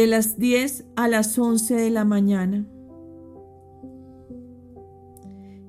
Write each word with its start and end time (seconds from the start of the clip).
de 0.00 0.06
las 0.06 0.38
10 0.38 0.86
a 0.96 1.08
las 1.08 1.38
11 1.38 1.74
de 1.74 1.90
la 1.90 2.06
mañana. 2.06 2.66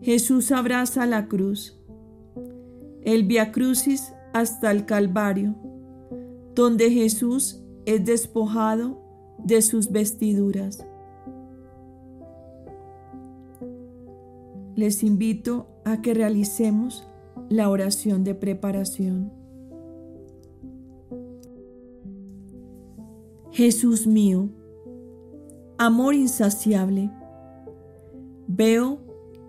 Jesús 0.01 0.53
abraza 0.53 1.05
la 1.05 1.27
cruz, 1.27 1.77
el 3.01 3.23
Via 3.25 3.51
Crucis 3.51 4.13
hasta 4.31 4.71
el 4.71 4.85
Calvario, 4.85 5.57
donde 6.55 6.89
Jesús 6.91 7.61
es 7.85 8.05
despojado 8.05 9.01
de 9.37 9.61
sus 9.61 9.91
vestiduras. 9.91 10.85
Les 14.77 15.03
invito 15.03 15.67
a 15.83 16.01
que 16.01 16.13
realicemos 16.13 17.05
la 17.49 17.69
oración 17.69 18.23
de 18.23 18.33
preparación. 18.33 19.40
Jesús 23.51 24.07
mío, 24.07 24.49
amor 25.77 26.13
insaciable, 26.13 27.11
veo 28.47 28.99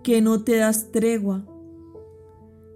que 0.03 0.21
no 0.21 0.43
te 0.43 0.57
das 0.57 0.91
tregua. 0.91 1.45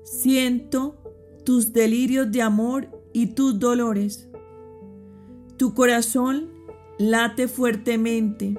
Siento 0.04 0.96
tus 1.44 1.74
delirios 1.74 2.32
de 2.32 2.42
amor 2.42 2.88
y 3.12 3.28
tus 3.28 3.60
dolores. 3.60 4.30
Tu 5.58 5.74
corazón 5.74 6.50
late 6.98 7.50
fuertemente 7.50 8.58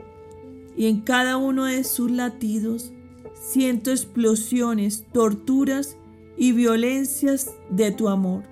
y 0.77 0.86
en 0.86 1.00
cada 1.00 1.39
uno 1.39 1.64
de 1.64 1.84
sus 1.84 2.11
latidos 2.11 2.92
siento 3.33 3.91
explosiones, 3.91 5.06
torturas 5.12 5.96
y 6.36 6.52
violencias 6.52 7.50
de 7.70 7.92
tu 7.92 8.08
amor. 8.08 8.44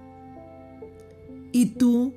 Y 1.53 1.75
tú, 1.75 2.14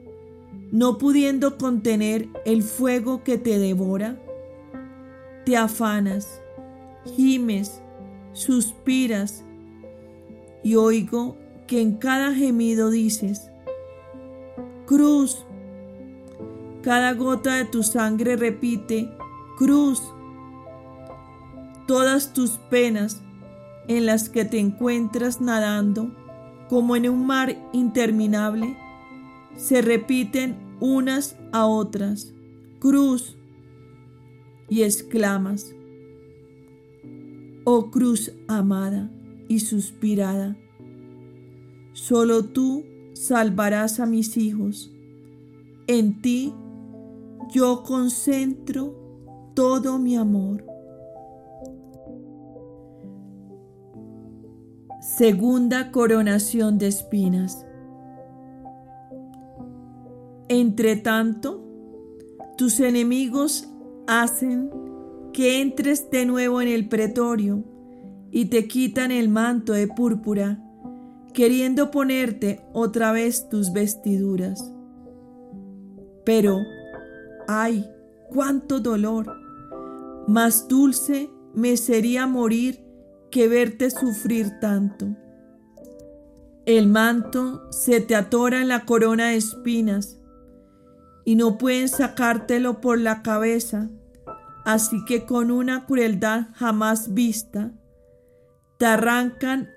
no 0.71 0.97
pudiendo 0.97 1.57
contener 1.57 2.27
el 2.45 2.63
fuego 2.63 3.23
que 3.23 3.37
te 3.37 3.57
devora, 3.57 4.17
te 5.45 5.57
afanas, 5.57 6.41
gimes, 7.15 7.81
suspiras 8.33 9.43
y 10.63 10.75
oigo 10.75 11.37
que 11.67 11.81
en 11.81 11.97
cada 11.97 12.33
gemido 12.33 12.89
dices, 12.89 13.49
Cruz. 14.85 15.45
Cada 16.81 17.13
gota 17.13 17.55
de 17.55 17.65
tu 17.65 17.83
sangre 17.83 18.37
repite, 18.37 19.09
Cruz. 19.57 20.01
Todas 21.87 22.33
tus 22.33 22.51
penas 22.71 23.21
en 23.87 24.05
las 24.05 24.29
que 24.29 24.45
te 24.45 24.59
encuentras 24.59 25.41
nadando 25.41 26.11
como 26.69 26.95
en 26.95 27.09
un 27.09 27.25
mar 27.25 27.55
interminable 27.71 28.77
se 29.55 29.81
repiten 29.81 30.57
unas 30.79 31.37
a 31.51 31.65
otras, 31.65 32.33
cruz, 32.79 33.37
y 34.69 34.83
exclamas, 34.83 35.75
oh 37.65 37.89
cruz 37.89 38.31
amada 38.47 39.11
y 39.47 39.59
suspirada, 39.59 40.55
solo 41.93 42.45
tú 42.45 42.85
salvarás 43.13 43.99
a 43.99 44.05
mis 44.05 44.37
hijos, 44.37 44.93
en 45.87 46.21
ti 46.21 46.53
yo 47.51 47.83
concentro 47.83 48.95
todo 49.55 49.97
mi 49.97 50.15
amor. 50.15 50.63
Segunda 55.01 55.91
coronación 55.91 56.77
de 56.77 56.87
espinas. 56.87 57.65
Entre 60.79 60.95
tanto, 60.95 61.61
tus 62.57 62.79
enemigos 62.79 63.67
hacen 64.07 64.71
que 65.33 65.59
entres 65.59 66.09
de 66.09 66.25
nuevo 66.25 66.61
en 66.61 66.69
el 66.69 66.87
pretorio 66.87 67.65
y 68.31 68.45
te 68.45 68.65
quitan 68.69 69.11
el 69.11 69.27
manto 69.27 69.73
de 69.73 69.89
púrpura, 69.89 70.63
queriendo 71.33 71.91
ponerte 71.91 72.61
otra 72.71 73.11
vez 73.11 73.49
tus 73.49 73.73
vestiduras. 73.73 74.73
Pero, 76.23 76.59
ay, 77.49 77.85
cuánto 78.29 78.79
dolor, 78.79 79.35
más 80.29 80.69
dulce 80.69 81.29
me 81.53 81.75
sería 81.75 82.25
morir 82.25 82.85
que 83.31 83.49
verte 83.49 83.89
sufrir 83.91 84.61
tanto. 84.61 85.07
El 86.65 86.87
manto 86.87 87.69
se 87.69 87.99
te 87.99 88.15
atora 88.15 88.61
en 88.61 88.69
la 88.69 88.85
corona 88.85 89.31
de 89.31 89.35
espinas 89.35 90.18
y 91.29 91.35
no 91.35 91.59
pueden 91.59 91.87
sacártelo 91.87 92.81
por 92.81 92.97
la 92.97 93.21
cabeza, 93.21 93.87
así 94.65 95.05
que 95.05 95.27
con 95.27 95.51
una 95.51 95.85
crueldad 95.85 96.47
jamás 96.55 97.13
vista, 97.13 97.71
te 98.79 98.87
arrancan 98.87 99.69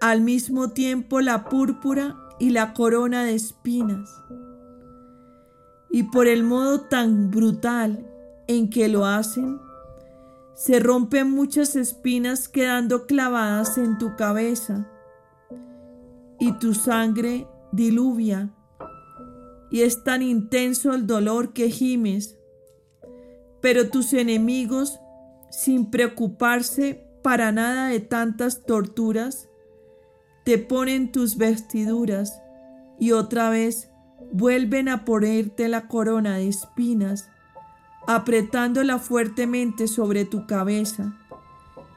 al 0.00 0.22
mismo 0.22 0.72
tiempo 0.72 1.20
la 1.20 1.44
púrpura 1.44 2.16
y 2.40 2.50
la 2.50 2.74
corona 2.74 3.22
de 3.22 3.36
espinas. 3.36 4.10
Y 5.88 6.02
por 6.02 6.26
el 6.26 6.42
modo 6.42 6.80
tan 6.80 7.30
brutal 7.30 8.04
en 8.48 8.68
que 8.68 8.88
lo 8.88 9.06
hacen, 9.06 9.60
se 10.56 10.80
rompen 10.80 11.30
muchas 11.30 11.76
espinas 11.76 12.48
quedando 12.48 13.06
clavadas 13.06 13.78
en 13.78 13.98
tu 13.98 14.16
cabeza, 14.16 14.90
y 16.40 16.50
tu 16.58 16.74
sangre 16.74 17.46
diluvia 17.70 18.52
y 19.70 19.82
es 19.82 20.04
tan 20.04 20.22
intenso 20.22 20.92
el 20.92 21.06
dolor 21.06 21.52
que 21.52 21.70
gimes. 21.70 22.36
Pero 23.60 23.90
tus 23.90 24.12
enemigos, 24.12 25.00
sin 25.50 25.90
preocuparse 25.90 27.04
para 27.22 27.52
nada 27.52 27.88
de 27.88 28.00
tantas 28.00 28.64
torturas, 28.64 29.48
te 30.44 30.58
ponen 30.58 31.12
tus 31.12 31.36
vestiduras 31.36 32.40
y 32.98 33.12
otra 33.12 33.50
vez 33.50 33.90
vuelven 34.32 34.88
a 34.88 35.04
ponerte 35.04 35.68
la 35.68 35.88
corona 35.88 36.36
de 36.36 36.48
espinas, 36.48 37.28
apretándola 38.06 38.98
fuertemente 38.98 39.88
sobre 39.88 40.24
tu 40.24 40.46
cabeza, 40.46 41.14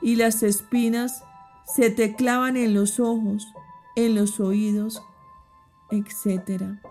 y 0.02 0.16
las 0.16 0.44
espinas 0.44 1.24
se 1.66 1.90
te 1.90 2.16
clavan 2.16 2.58
en 2.58 2.74
los 2.74 3.00
ojos, 3.00 3.48
en 3.96 4.16
los 4.16 4.40
oídos, 4.40 5.02
etc 5.92 6.82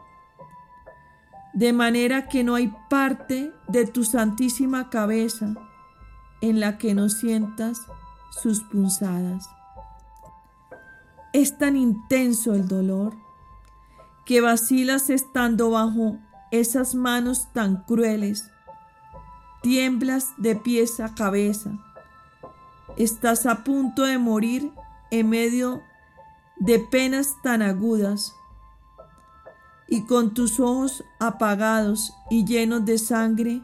de 1.53 1.73
manera 1.73 2.29
que 2.29 2.45
no 2.45 2.55
hay 2.55 2.73
parte 2.89 3.53
de 3.69 3.87
tu 3.87 4.05
santísima 4.05 4.91
cabeza 4.91 5.55
en 6.41 6.61
la 6.61 6.79
que 6.79 6.95
no 6.95 7.09
sientas 7.09 7.81
sus 8.31 8.63
punzadas. 8.63 9.49
Es 11.33 11.59
tan 11.59 11.77
intenso 11.77 12.55
el 12.55 12.67
dolor 12.67 13.15
que 14.25 14.41
vacilas 14.41 15.11
estando 15.11 15.71
bajo 15.71 16.19
esas 16.51 16.95
manos 16.95 17.53
tan 17.53 17.85
crueles, 17.85 18.51
tiemblas 19.63 20.33
de 20.37 20.57
pies 20.57 21.01
a 21.01 21.15
cabeza, 21.15 21.71
estás 22.97 23.47
a 23.47 23.65
punto 23.65 24.05
de 24.05 24.19
morir 24.19 24.73
en 25.11 25.29
medio 25.29 25.83
de 26.59 26.79
penas 26.79 27.37
tan 27.43 27.63
agudas 27.63 28.35
y 29.91 30.05
con 30.05 30.33
tus 30.33 30.61
ojos 30.61 31.05
apagados 31.19 32.15
y 32.31 32.47
llenos 32.47 32.85
de 32.87 32.97
sangre, 32.97 33.61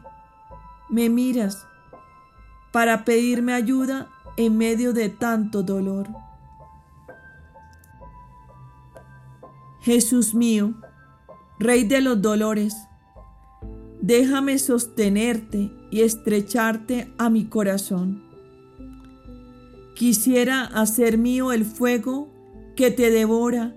me 0.89 1.09
miras 1.09 1.65
para 2.71 3.05
pedirme 3.05 3.53
ayuda 3.53 4.09
en 4.35 4.57
medio 4.57 4.93
de 4.93 5.09
tanto 5.09 5.63
dolor. 5.63 6.09
Jesús 9.81 10.35
mío, 10.35 10.75
Rey 11.59 11.85
de 11.85 12.01
los 12.01 12.21
dolores, 12.21 12.75
déjame 14.01 14.59
sostenerte 14.59 15.71
y 15.89 16.01
estrecharte 16.01 17.11
a 17.17 17.29
mi 17.29 17.45
corazón. 17.45 18.21
Quisiera 19.95 20.65
hacer 20.65 21.17
mío 21.17 21.53
el 21.53 21.65
fuego 21.65 22.27
que 22.75 22.91
te 22.91 23.09
devora 23.09 23.73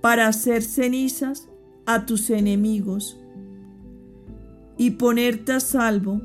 para 0.00 0.26
hacer 0.26 0.62
cenizas 0.64 1.51
a 1.86 2.06
tus 2.06 2.30
enemigos 2.30 3.18
y 4.78 4.92
ponerte 4.92 5.52
a 5.52 5.60
salvo, 5.60 6.20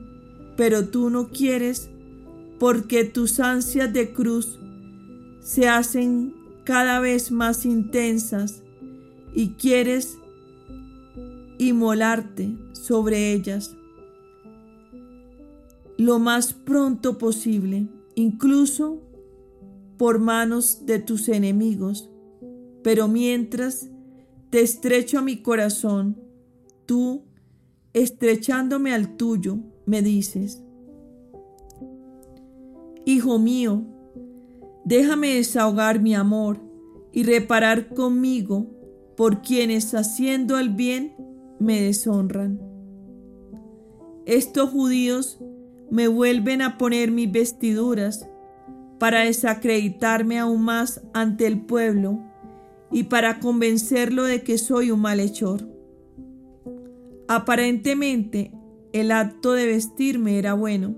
pero 0.56 0.89
tú 0.89 1.09
no 1.09 1.30
quieres 1.30 1.89
porque 2.59 3.04
tus 3.04 3.39
ansias 3.39 3.92
de 3.94 4.13
cruz 4.13 4.59
se 5.42 5.68
hacen 5.68 6.33
cada 6.63 7.00
vez 7.00 7.31
más 7.31 7.65
intensas 7.65 8.63
y 9.33 9.50
quieres 9.51 10.18
inmolarte 11.57 12.57
sobre 12.74 13.33
ellas 13.33 13.77
lo 15.98 16.19
más 16.19 16.54
pronto 16.54 17.18
posible, 17.18 17.88
incluso 18.15 19.01
por 19.98 20.19
manos 20.19 20.86
de 20.86 21.00
tus 21.00 21.27
enemigos. 21.27 22.09
Pero 22.83 23.07
mientras 23.07 23.89
estrecho 24.62 25.19
a 25.19 25.21
mi 25.21 25.42
corazón, 25.42 26.18
tú 26.86 27.24
estrechándome 27.94 28.94
al 28.94 29.18
tuyo, 29.18 29.59
me 29.86 30.01
dices, 30.01 30.63
Hijo 33.06 33.39
mío, 33.39 33.86
déjame 34.83 35.36
desahogar 35.36 36.01
mi 36.01 36.13
amor 36.13 36.59
y 37.13 37.24
reparar 37.24 37.94
conmigo 37.94 38.68
por 39.15 39.42
quienes 39.42 39.94
haciendo 39.94 40.59
el 40.59 40.69
bien 40.69 41.15
me 41.59 41.81
deshonran. 41.81 42.59
Estos 44.25 44.69
judíos 44.69 45.39
me 45.89 46.07
vuelven 46.07 46.62
a 46.62 46.77
poner 46.77 47.12
mis 47.12 47.31
vestiduras 47.31 48.27
para 49.00 49.21
desacreditarme 49.21 50.38
aún 50.39 50.63
más 50.63 51.01
ante 51.13 51.48
el 51.48 51.62
pueblo 51.62 52.19
y 52.91 53.03
para 53.03 53.39
convencerlo 53.39 54.23
de 54.23 54.43
que 54.43 54.57
soy 54.57 54.91
un 54.91 55.01
malhechor. 55.01 55.67
Aparentemente 57.27 58.51
el 58.93 59.11
acto 59.11 59.53
de 59.53 59.65
vestirme 59.65 60.39
era 60.39 60.53
bueno, 60.53 60.95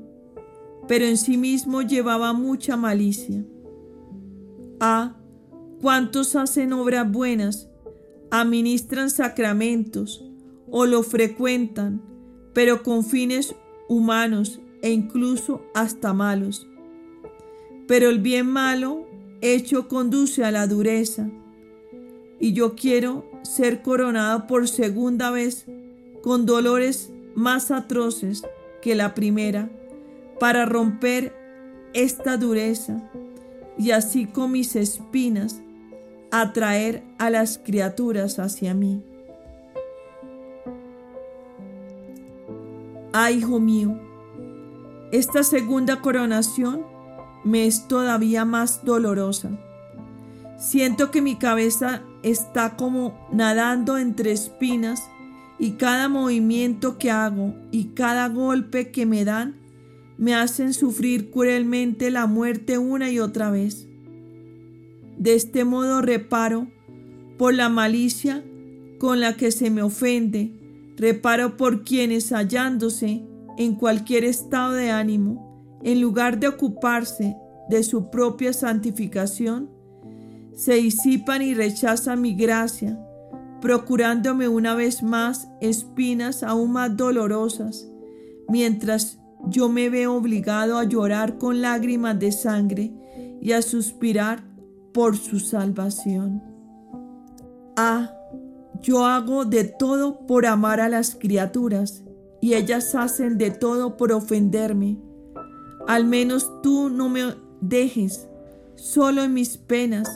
pero 0.88 1.06
en 1.06 1.18
sí 1.18 1.38
mismo 1.38 1.82
llevaba 1.82 2.34
mucha 2.34 2.78
malicia. 2.78 3.44
Ah, 4.80 5.18
cuántos 5.82 6.36
hacen 6.36 6.74
obras 6.74 7.12
buenas, 7.12 7.70
administran 8.32 9.10
sacramentos 9.10 10.24
o 10.70 10.86
lo 10.86 11.04
frecuentan, 11.04 12.02
pero 12.54 12.84
con 12.84 13.04
fines 13.04 13.56
humanos 13.88 14.62
e 14.82 14.92
incluso 14.92 15.62
hasta 15.74 16.14
malos. 16.14 16.68
Pero 17.88 18.10
el 18.10 18.20
bien 18.20 18.48
malo 18.48 19.08
hecho 19.42 19.88
conduce 19.88 20.44
a 20.44 20.52
la 20.52 20.68
dureza, 20.68 21.30
y 22.40 22.54
yo 22.54 22.76
quiero 22.76 23.26
ser 23.44 23.82
coronado 23.82 24.48
por 24.48 24.68
segunda 24.68 25.32
vez 25.32 25.66
con 26.22 26.46
dolores 26.46 27.12
más 27.36 27.72
atroces 27.72 28.44
que 28.82 28.96
la 28.96 29.14
primera, 29.14 29.70
para 30.40 30.66
romper 30.66 31.34
esta 31.94 32.38
dureza 32.38 33.02
y 33.78 33.92
así 33.92 34.26
con 34.26 34.52
mis 34.52 34.76
espinas 34.76 35.62
atraer 36.32 37.04
a 37.18 37.30
las 37.30 37.58
criaturas 37.58 38.40
hacia 38.40 38.74
mí. 38.74 39.04
Ah, 43.12 43.32
hijo 43.32 43.60
mío, 43.60 44.00
esta 45.12 45.44
segunda 45.44 46.02
coronación 46.02 46.86
me 47.44 47.66
es 47.66 47.88
todavía 47.88 48.46
más 48.46 48.86
dolorosa. 48.86 49.50
Siento 50.60 51.10
que 51.10 51.22
mi 51.22 51.38
cabeza 51.38 52.04
está 52.22 52.76
como 52.76 53.18
nadando 53.32 53.98
entre 53.98 54.34
espinas 54.34 55.10
y 55.58 55.72
cada 55.72 56.10
movimiento 56.10 56.98
que 56.98 57.12
hago 57.12 57.56
y 57.72 57.86
cada 57.96 58.28
golpe 58.28 58.92
que 58.92 59.06
me 59.06 59.24
dan 59.24 59.56
me 60.18 60.36
hacen 60.36 60.74
sufrir 60.74 61.32
cruelmente 61.32 62.12
la 62.12 62.28
muerte 62.28 62.78
una 62.78 63.10
y 63.10 63.20
otra 63.20 63.52
vez. 63.52 63.88
De 65.18 65.34
este 65.34 65.64
modo 65.64 66.02
reparo 66.02 66.68
por 67.38 67.54
la 67.54 67.70
malicia 67.70 68.44
con 69.00 69.22
la 69.22 69.38
que 69.38 69.52
se 69.52 69.70
me 69.70 69.82
ofende, 69.82 70.52
reparo 70.98 71.56
por 71.56 71.86
quienes 71.86 72.34
hallándose 72.34 73.24
en 73.58 73.76
cualquier 73.76 74.26
estado 74.26 74.74
de 74.74 74.92
ánimo, 74.92 75.80
en 75.84 76.02
lugar 76.02 76.38
de 76.38 76.50
ocuparse 76.50 77.38
de 77.70 77.84
su 77.84 78.10
propia 78.10 78.52
santificación, 78.52 79.79
se 80.60 80.74
disipan 80.74 81.42
y 81.42 81.54
rechazan 81.54 82.20
mi 82.20 82.34
gracia, 82.34 83.00
procurándome 83.62 84.50
una 84.50 84.76
vez 84.76 85.02
más 85.02 85.48
espinas 85.62 86.44
aún 86.44 86.74
más 86.74 86.98
dolorosas, 86.98 87.90
mientras 88.50 89.20
yo 89.48 89.70
me 89.70 89.90
veo 89.90 90.16
obligado 90.16 90.78
a 90.78 90.84
llorar 90.84 91.38
con 91.38 91.62
lágrimas 91.62 92.20
de 92.20 92.34
sangre 92.34 92.92
y 93.40 93.54
a 93.54 93.62
suspirar 93.62 94.44
por 94.94 95.16
su 95.16 95.40
salvación. 95.40 96.44
Ah, 97.78 98.12
yo 98.82 99.06
hago 99.06 99.46
de 99.46 99.64
todo 99.64 100.28
por 100.28 100.46
amar 100.46 100.82
a 100.82 100.90
las 100.90 101.16
criaturas 101.16 102.04
y 102.42 102.56
ellas 102.56 102.96
hacen 102.96 103.38
de 103.38 103.52
todo 103.52 103.96
por 103.96 104.12
ofenderme. 104.12 104.98
Al 105.88 106.04
menos 106.04 106.52
tú 106.62 106.90
no 106.90 107.08
me 107.08 107.34
dejes 107.62 108.28
solo 108.76 109.24
en 109.24 109.34
mis 109.34 109.56
penas 109.56 110.10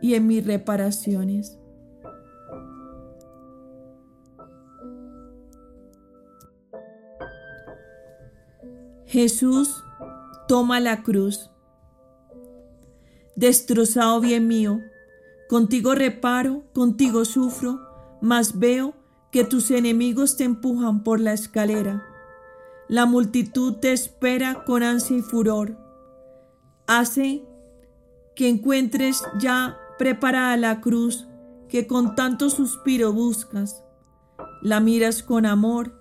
y 0.00 0.14
en 0.14 0.26
mis 0.26 0.46
reparaciones. 0.46 1.58
Jesús 9.06 9.82
toma 10.48 10.80
la 10.80 11.02
cruz. 11.02 11.50
Destrozado 13.36 14.20
bien 14.20 14.46
mío, 14.46 14.80
contigo 15.48 15.94
reparo, 15.94 16.64
contigo 16.74 17.24
sufro, 17.24 17.80
mas 18.20 18.58
veo 18.58 18.94
que 19.32 19.44
tus 19.44 19.70
enemigos 19.70 20.36
te 20.36 20.44
empujan 20.44 21.04
por 21.04 21.20
la 21.20 21.32
escalera. 21.32 22.04
La 22.88 23.06
multitud 23.06 23.76
te 23.76 23.92
espera 23.92 24.64
con 24.64 24.82
ansia 24.82 25.16
y 25.16 25.22
furor. 25.22 25.76
Hace 26.86 27.44
que 28.34 28.48
encuentres 28.48 29.22
ya 29.40 29.78
preparada 29.98 30.56
la 30.56 30.80
cruz 30.80 31.26
que 31.68 31.86
con 31.86 32.14
tanto 32.14 32.50
suspiro 32.50 33.12
buscas. 33.12 33.82
La 34.62 34.80
miras 34.80 35.22
con 35.22 35.46
amor 35.46 36.00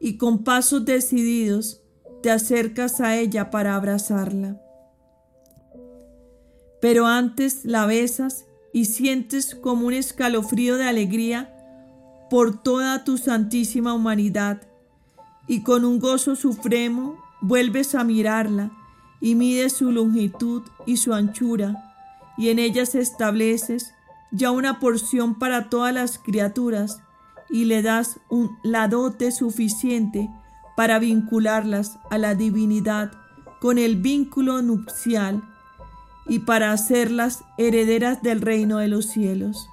y 0.00 0.16
con 0.16 0.44
pasos 0.44 0.84
decididos 0.84 1.82
te 2.22 2.30
acercas 2.30 3.00
a 3.00 3.16
ella 3.16 3.50
para 3.50 3.74
abrazarla. 3.76 4.60
Pero 6.80 7.06
antes 7.06 7.64
la 7.64 7.86
besas 7.86 8.46
y 8.72 8.86
sientes 8.86 9.54
como 9.54 9.86
un 9.86 9.92
escalofrío 9.92 10.76
de 10.76 10.84
alegría 10.84 11.54
por 12.30 12.62
toda 12.62 13.04
tu 13.04 13.18
santísima 13.18 13.92
humanidad, 13.92 14.62
y 15.46 15.62
con 15.62 15.84
un 15.84 15.98
gozo 15.98 16.34
supremo 16.34 17.18
vuelves 17.40 17.94
a 17.94 18.04
mirarla 18.04 18.70
y 19.20 19.34
mides 19.34 19.74
su 19.74 19.92
longitud 19.92 20.62
y 20.86 20.96
su 20.96 21.12
anchura, 21.12 21.91
y 22.36 22.48
en 22.48 22.58
ellas 22.58 22.94
estableces 22.94 23.94
ya 24.30 24.50
una 24.50 24.80
porción 24.80 25.34
para 25.34 25.68
todas 25.68 25.92
las 25.92 26.18
criaturas, 26.18 27.00
y 27.50 27.66
le 27.66 27.82
das 27.82 28.18
un, 28.30 28.58
la 28.62 28.88
dote 28.88 29.30
suficiente 29.30 30.30
para 30.74 30.98
vincularlas 30.98 31.98
a 32.10 32.16
la 32.16 32.34
divinidad 32.34 33.12
con 33.60 33.78
el 33.78 33.96
vínculo 33.96 34.62
nupcial 34.62 35.42
y 36.26 36.40
para 36.40 36.72
hacerlas 36.72 37.44
herederas 37.58 38.22
del 38.22 38.40
reino 38.40 38.78
de 38.78 38.88
los 38.88 39.06
cielos. 39.06 39.68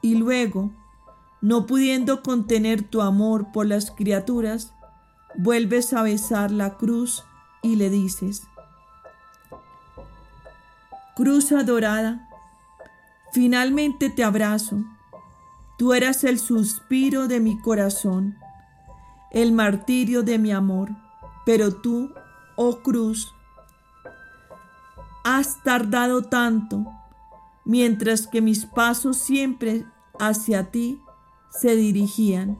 Y 0.00 0.14
luego, 0.14 0.70
no 1.40 1.66
pudiendo 1.66 2.22
contener 2.22 2.82
tu 2.82 3.02
amor 3.02 3.50
por 3.52 3.66
las 3.66 3.90
criaturas, 3.90 4.72
vuelves 5.36 5.92
a 5.92 6.02
besar 6.02 6.50
la 6.50 6.76
cruz 6.76 7.24
y 7.62 7.76
le 7.76 7.90
dices, 7.90 8.44
Cruz 11.20 11.52
adorada, 11.52 12.26
finalmente 13.30 14.08
te 14.08 14.24
abrazo, 14.24 14.86
tú 15.76 15.92
eras 15.92 16.24
el 16.24 16.38
suspiro 16.38 17.28
de 17.28 17.40
mi 17.40 17.60
corazón, 17.60 18.38
el 19.30 19.52
martirio 19.52 20.22
de 20.22 20.38
mi 20.38 20.50
amor, 20.50 20.88
pero 21.44 21.74
tú, 21.74 22.10
oh 22.56 22.78
cruz, 22.78 23.34
has 25.22 25.62
tardado 25.62 26.22
tanto, 26.22 26.86
mientras 27.66 28.26
que 28.26 28.40
mis 28.40 28.64
pasos 28.64 29.18
siempre 29.18 29.84
hacia 30.18 30.70
ti 30.70 31.02
se 31.50 31.76
dirigían. 31.76 32.56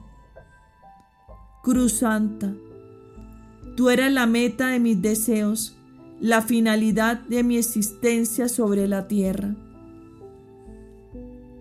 Cruz 1.63 1.93
Santa, 1.93 2.53
tú 3.75 3.89
eras 3.89 4.11
la 4.11 4.27
meta 4.27 4.67
de 4.67 4.79
mis 4.79 5.01
deseos, 5.01 5.80
la 6.21 6.41
finalidad 6.41 7.19
de 7.27 7.43
mi 7.43 7.57
existencia 7.57 8.47
sobre 8.47 8.87
la 8.87 9.09
tierra. 9.09 9.55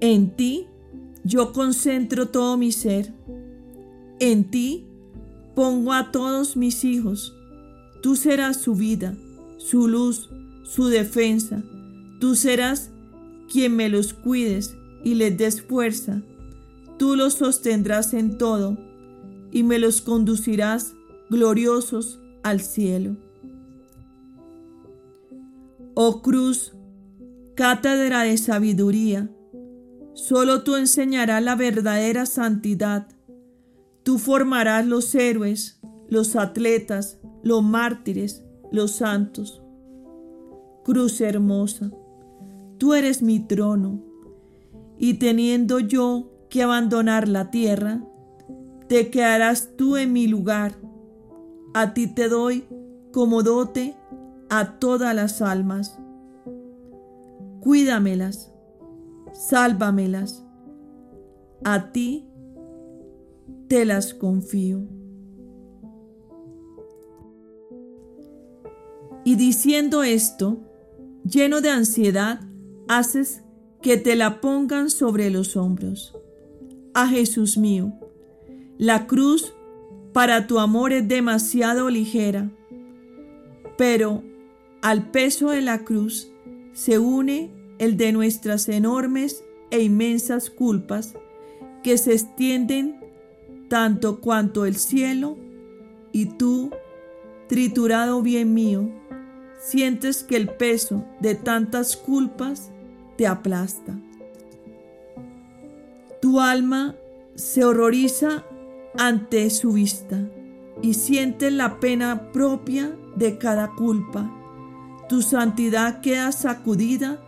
En 0.01 0.37
ti 0.37 0.67
yo 1.25 1.53
concentro 1.53 2.29
todo 2.29 2.57
mi 2.57 2.71
ser. 2.71 3.13
En 4.21 4.45
ti 4.51 4.87
pongo 5.57 5.93
a 5.93 6.13
todos 6.13 6.57
mis 6.57 6.85
hijos. 6.85 7.35
Tú 8.03 8.15
serás 8.15 8.61
su 8.61 8.77
vida, 8.77 9.17
su 9.59 9.89
luz, 9.89 10.31
su 10.63 10.87
defensa. 10.87 11.65
Tú 12.21 12.37
serás 12.37 12.91
quien 13.51 13.75
me 13.75 13.89
los 13.89 14.15
cuides 14.15 14.77
y 15.03 15.15
les 15.15 15.37
des 15.37 15.61
fuerza 15.61 16.23
tú 17.01 17.17
los 17.17 17.33
sostendrás 17.33 18.13
en 18.13 18.37
todo 18.37 18.77
y 19.51 19.63
me 19.63 19.79
los 19.79 20.03
conducirás 20.03 20.93
gloriosos 21.31 22.21
al 22.43 22.61
cielo. 22.61 23.17
Oh 25.95 26.23
cruz, 26.23 26.73
cátedra 27.57 28.23
de 28.23 28.39
sabiduría, 28.39 29.29
solo 30.15 30.63
tú 30.63 30.77
enseñarás 30.77 31.43
la 31.43 31.57
verdadera 31.57 32.27
santidad. 32.27 33.09
Tú 34.05 34.19
formarás 34.19 34.87
los 34.87 35.15
héroes, 35.15 35.81
los 36.09 36.37
atletas, 36.37 37.19
los 37.43 37.63
mártires, 37.63 38.45
los 38.71 38.93
santos. 38.93 39.63
Cruz 40.85 41.21
hermosa, 41.21 41.91
tú 42.79 42.95
eres 42.95 43.21
mi 43.21 43.41
trono, 43.41 44.01
y 44.97 45.15
teniendo 45.15 45.81
yo 45.81 46.31
que 46.51 46.63
abandonar 46.63 47.27
la 47.27 47.51
tierra, 47.51 48.05
te 48.89 49.11
quedarás 49.11 49.77
tú 49.77 49.97
en 49.97 50.13
mi 50.13 50.29
lugar. 50.29 50.79
A 51.75 51.95
ti 51.95 52.07
te 52.07 52.29
doy 52.29 52.65
como 53.13 53.43
dote 53.43 53.97
a 54.51 54.79
todas 54.79 55.15
las 55.15 55.41
almas. 55.41 55.99
Cuídamelas, 57.61 58.53
sálvamelas. 59.33 60.45
A 61.65 61.93
ti 61.93 62.27
te 63.69 63.85
las 63.85 64.13
confío. 64.13 64.83
Y 69.25 69.37
diciendo 69.37 70.03
esto, 70.03 70.59
lleno 71.25 71.61
de 71.61 71.71
ansiedad, 71.71 72.41
haces 72.89 73.45
que 73.83 73.97
te 73.97 74.17
la 74.17 74.41
pongan 74.41 74.91
sobre 74.91 75.31
los 75.31 75.57
hombros. 75.57 76.17
A 76.95 77.07
Jesús 77.07 77.57
mío, 77.57 77.93
la 78.79 79.07
cruz 79.07 79.55
para 80.13 80.49
tu 80.49 80.59
amor 80.59 80.93
es 80.93 81.07
demasiado 81.07 81.89
ligera, 81.89 82.51
pero 83.79 84.25
al 84.83 85.11
peso 85.11 85.51
de 85.51 85.61
la 85.61 85.85
cruz 85.85 86.31
se 86.73 86.99
une 86.99 87.51
el 87.79 87.97
de 87.97 88.13
nuestras 88.13 88.69
enormes 88.69 89.45
e 89.71 89.83
inmensas 89.83 90.51
culpas 90.51 91.15
que 91.83 91.99
se 91.99 92.13
extienden 92.13 93.01
tanto 93.69 94.21
cuanto 94.21 94.67
el 94.67 94.75
cielo, 94.75 95.39
y 96.13 96.27
tú, 96.27 96.71
triturado 97.49 98.21
bien 98.21 98.53
mío, 98.53 98.91
sientes 99.59 100.25
que 100.25 100.37
el 100.37 100.49
peso 100.49 101.05
de 101.21 101.37
tantas 101.37 101.97
culpas 101.97 102.73
te 103.17 103.27
aplasta. 103.27 103.97
Tu 106.21 106.41
alma 106.41 106.97
se 107.37 107.65
horroriza 107.65 108.45
ante 108.99 109.49
su 109.51 109.73
vista 109.73 110.29
y 110.83 110.95
sientes 110.95 111.53
la 111.53 111.79
pena 111.79 112.33
propia 112.33 112.97
de 113.15 113.39
cada 113.39 113.75
culpa. 113.77 114.40
Tu 115.11 115.21
santidad 115.21 116.01
queda 116.01 116.33
sacudida 116.33 117.21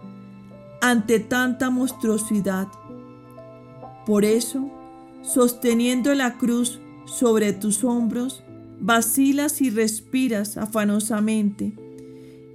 ante 0.81 1.21
tanta 1.21 1.69
monstruosidad. 1.69 2.69
Por 4.07 4.25
eso, 4.25 4.71
Sosteniendo 5.23 6.15
la 6.17 6.37
cruz 6.37 6.81
sobre 7.05 7.53
tus 7.53 7.85
hombros, 7.85 8.43
vacilas 8.81 9.61
y 9.61 9.71
respiras 9.71 10.57
afanosamente, 10.57 11.73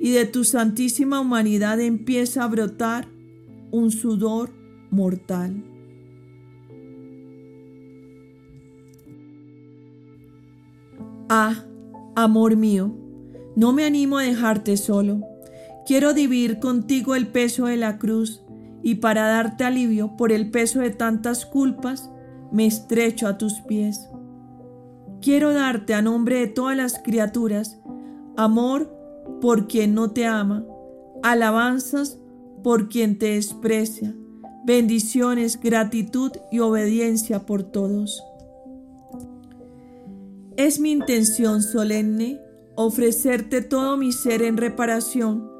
y 0.01 0.11
de 0.11 0.25
tu 0.25 0.43
santísima 0.43 1.21
humanidad 1.21 1.79
empieza 1.79 2.43
a 2.43 2.47
brotar 2.47 3.07
un 3.71 3.89
sudor 3.91 4.51
mortal. 4.91 5.63
Ah, 11.29 11.63
amor 12.17 12.57
mío, 12.57 12.93
no 13.57 13.73
me 13.73 13.85
animo 13.85 14.19
a 14.19 14.21
dejarte 14.21 14.77
solo. 14.77 15.21
Quiero 15.87 16.13
dividir 16.13 16.59
contigo 16.59 17.15
el 17.15 17.27
peso 17.27 17.65
de 17.65 17.75
la 17.75 17.97
cruz 17.97 18.43
y 18.83 18.95
para 18.95 19.27
darte 19.27 19.63
alivio 19.63 20.15
por 20.15 20.31
el 20.31 20.51
peso 20.51 20.79
de 20.79 20.91
tantas 20.91 21.47
culpas, 21.47 22.11
me 22.51 22.67
estrecho 22.67 23.27
a 23.27 23.39
tus 23.39 23.55
pies. 23.61 24.09
Quiero 25.21 25.55
darte 25.55 25.95
a 25.95 26.03
nombre 26.03 26.37
de 26.37 26.45
todas 26.45 26.77
las 26.77 26.99
criaturas 26.99 27.79
amor 28.35 28.95
por 29.41 29.67
quien 29.67 29.95
no 29.95 30.11
te 30.11 30.27
ama, 30.27 30.63
alabanzas 31.23 32.19
por 32.63 32.89
quien 32.89 33.17
te 33.17 33.31
desprecia, 33.31 34.13
bendiciones, 34.67 35.59
gratitud 35.59 36.31
y 36.51 36.59
obediencia 36.59 37.47
por 37.47 37.63
todos. 37.63 38.21
Es 40.57 40.79
mi 40.79 40.91
intención 40.91 41.63
solemne 41.63 42.39
ofrecerte 42.77 43.63
todo 43.63 43.97
mi 43.97 44.11
ser 44.11 44.43
en 44.43 44.55
reparación 44.55 45.51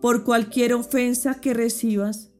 por 0.00 0.24
cualquier 0.24 0.72
ofensa 0.72 1.34
que 1.34 1.52
recibas, 1.52 2.30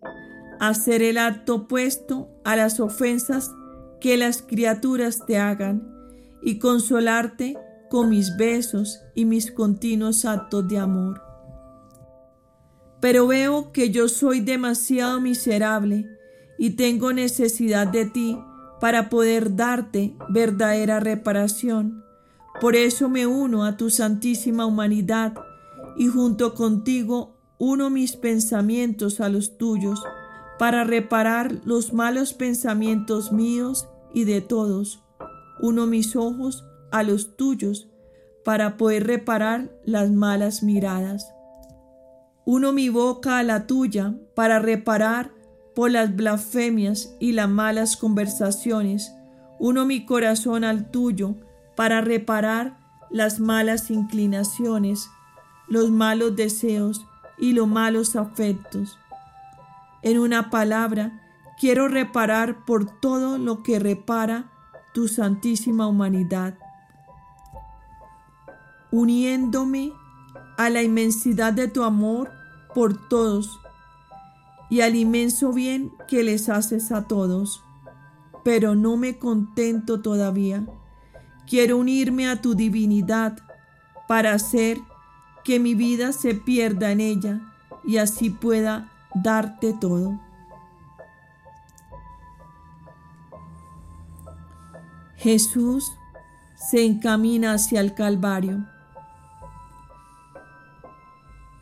hacer 0.59 1.03
el 1.03 1.19
acto 1.19 1.57
opuesto 1.57 2.31
a 2.43 2.57
las 2.57 2.81
ofensas 2.81 3.53
que 4.01 4.17
las 4.17 4.41
criaturas 4.41 5.27
te 5.27 5.37
hagan 5.37 5.87
y 6.43 6.59
consolarte 6.59 7.59
con 7.91 8.09
mis 8.09 8.35
besos 8.39 9.03
y 9.15 9.27
mis 9.27 9.53
continuos 9.53 10.25
actos 10.25 10.67
de 10.67 10.79
amor. 10.79 11.21
Pero 13.03 13.27
veo 13.27 13.71
que 13.71 13.91
yo 13.91 14.09
soy 14.09 14.41
demasiado 14.41 15.21
miserable 15.21 16.07
y 16.59 16.71
tengo 16.71 17.13
necesidad 17.13 17.87
de 17.87 18.07
ti 18.07 18.39
para 18.81 19.11
poder 19.11 19.57
darte 19.57 20.17
verdadera 20.31 21.01
reparación. 21.01 22.03
Por 22.61 22.77
eso 22.77 23.09
me 23.09 23.27
uno 23.27 23.65
a 23.65 23.77
tu 23.77 23.91
santísima 23.91 24.67
humanidad 24.67 25.35
y 25.97 26.09
junto 26.09 26.55
contigo 26.55 27.37
uno 27.59 27.91
mis 27.91 28.17
pensamientos 28.17 29.21
a 29.21 29.29
los 29.29 29.57
tuyos 29.59 30.03
para 30.59 30.85
reparar 30.85 31.61
los 31.65 31.93
malos 31.93 32.35
pensamientos 32.35 33.33
míos 33.33 33.89
y 34.15 34.25
de 34.25 34.41
todos. 34.41 35.03
Uno 35.61 35.87
mis 35.87 36.17
ojos 36.17 36.65
a 36.91 37.03
los 37.03 37.37
tuyos 37.37 37.89
para 38.45 38.77
poder 38.77 39.07
reparar 39.07 39.71
las 39.85 40.11
malas 40.11 40.63
miradas. 40.63 41.33
Uno 42.45 42.73
mi 42.73 42.89
boca 42.89 43.39
a 43.39 43.43
la 43.43 43.67
tuya 43.67 44.15
para 44.35 44.59
reparar 44.59 45.33
por 45.75 45.91
las 45.91 46.15
blasfemias 46.15 47.15
y 47.21 47.33
las 47.33 47.49
malas 47.49 47.97
conversaciones. 47.97 49.13
Uno 49.59 49.87
mi 49.87 50.05
corazón 50.05 50.65
al 50.65 50.91
tuyo 50.91 51.37
para 51.77 52.01
reparar 52.01 52.79
las 53.11 53.41
malas 53.41 53.91
inclinaciones, 53.91 55.11
los 55.69 55.91
malos 55.91 56.37
deseos 56.37 57.07
y 57.39 57.53
los 57.53 57.69
malos 57.69 58.17
afectos. 58.17 58.99
En 60.03 60.19
una 60.19 60.51
palabra, 60.51 61.23
Quiero 61.63 61.87
reparar 61.87 62.65
por 62.65 62.87
todo 62.87 63.39
lo 63.39 63.63
que 63.63 63.79
repara 63.79 64.51
tu 64.93 65.07
santísima 65.07 65.87
humanidad, 65.87 66.59
uniéndome 68.91 69.93
a 70.59 70.71
la 70.71 70.83
inmensidad 70.83 71.53
de 71.53 71.69
tu 71.69 71.85
amor 71.85 72.33
por 72.75 73.09
todos 73.09 73.61
y 74.71 74.81
al 74.81 74.97
inmenso 74.97 75.53
bien 75.53 75.93
que 76.09 76.25
les 76.25 76.49
haces 76.49 76.91
a 76.91 77.07
todos. 77.07 77.63
Pero 78.43 78.75
no 78.75 78.97
me 78.97 79.21
contento 79.21 80.01
todavía. 80.01 80.67
Quiero 81.47 81.77
unirme 81.77 82.29
a 82.29 82.41
tu 82.41 82.55
divinidad 82.55 83.39
para 84.09 84.33
hacer 84.33 84.79
que 85.45 85.59
mi 85.59 85.75
vida 85.75 86.13
se 86.13 86.35
pierda 86.35 86.93
en 86.93 87.01
ella 87.01 87.41
y 87.85 87.97
así 87.97 88.31
pueda 88.31 88.91
darte 89.15 89.73
todo. 89.73 90.19
Jesús 95.17 95.93
se 96.57 96.85
encamina 96.85 97.55
hacia 97.55 97.81
el 97.81 97.95
Calvario. 97.95 98.67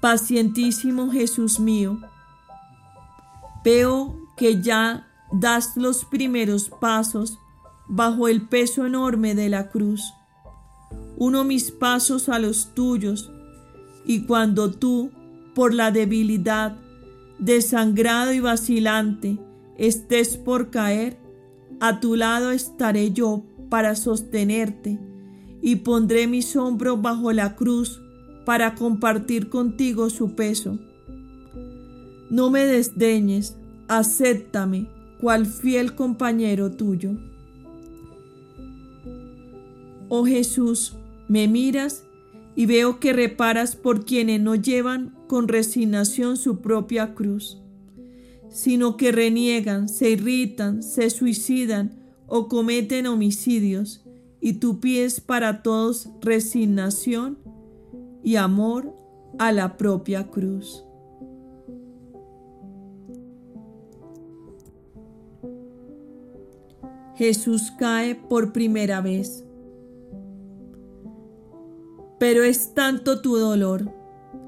Pacientísimo 0.01 1.11
Jesús 1.11 1.61
mío, 1.61 1.99
veo 3.63 4.17
que 4.37 4.63
ya 4.63 5.07
das 5.31 5.77
los 5.77 6.07
primeros 6.07 6.71
pasos 6.71 7.39
bajo 7.91 8.29
el 8.29 8.43
peso 8.43 8.87
enorme 8.87 9.35
de 9.35 9.49
la 9.49 9.69
cruz. 9.69 10.15
Uno 11.17 11.45
mis 11.45 11.73
pasos 11.73 12.29
a 12.29 12.39
los 12.39 12.73
tuyos, 12.73 13.31
y 14.07 14.23
cuando 14.23 14.71
tú, 14.71 15.11
por 15.55 15.75
la 15.75 15.91
debilidad, 15.91 16.77
desangrado 17.39 18.33
y 18.33 18.41
vacilante, 18.41 19.39
estés 19.77 20.37
por 20.37 20.71
caer, 20.71 21.19
a 21.81 22.01
tu 22.01 22.15
lado 22.15 22.53
estaré 22.53 23.13
yo 23.13 23.43
para 23.69 23.97
sostenerte 23.97 24.99
y 25.61 25.77
pondré 25.77 26.27
mis 26.27 26.55
hombros 26.57 27.03
bajo 27.03 27.33
la 27.33 27.57
cruz 27.57 28.01
para 28.47 28.75
compartir 28.75 29.49
contigo 29.49 30.11
su 30.11 30.35
peso. 30.35 30.79
No 32.31 32.51
me 32.51 32.65
desdeñes, 32.67 33.57
acéptame 33.89 34.89
cual 35.21 35.47
fiel 35.47 35.95
compañero 35.95 36.71
tuyo. 36.71 37.30
Oh 40.13 40.27
Jesús, 40.27 40.97
me 41.29 41.47
miras 41.47 42.05
y 42.57 42.67
veo 42.67 42.99
que 42.99 43.13
reparas 43.13 43.77
por 43.77 44.05
quienes 44.05 44.41
no 44.41 44.57
llevan 44.57 45.15
con 45.29 45.47
resignación 45.47 46.37
su 46.37 46.61
propia 46.61 47.15
cruz, 47.15 47.63
sino 48.49 48.97
que 48.97 49.13
reniegan, 49.13 49.89
se 49.89 50.11
irritan, 50.11 50.83
se 50.83 51.11
suicidan 51.11 51.97
o 52.27 52.49
cometen 52.49 53.07
homicidios 53.07 54.05
y 54.41 54.55
tú 54.55 54.81
pides 54.81 55.21
para 55.21 55.63
todos 55.63 56.09
resignación 56.21 57.39
y 58.25 58.35
amor 58.35 58.93
a 59.39 59.53
la 59.53 59.77
propia 59.77 60.27
cruz. 60.27 60.85
Jesús 67.15 67.71
cae 67.79 68.17
por 68.17 68.53
primera 68.53 69.01
vez. 69.01 69.45
Pero 72.21 72.45
es 72.45 72.75
tanto 72.75 73.21
tu 73.21 73.37
dolor 73.37 73.93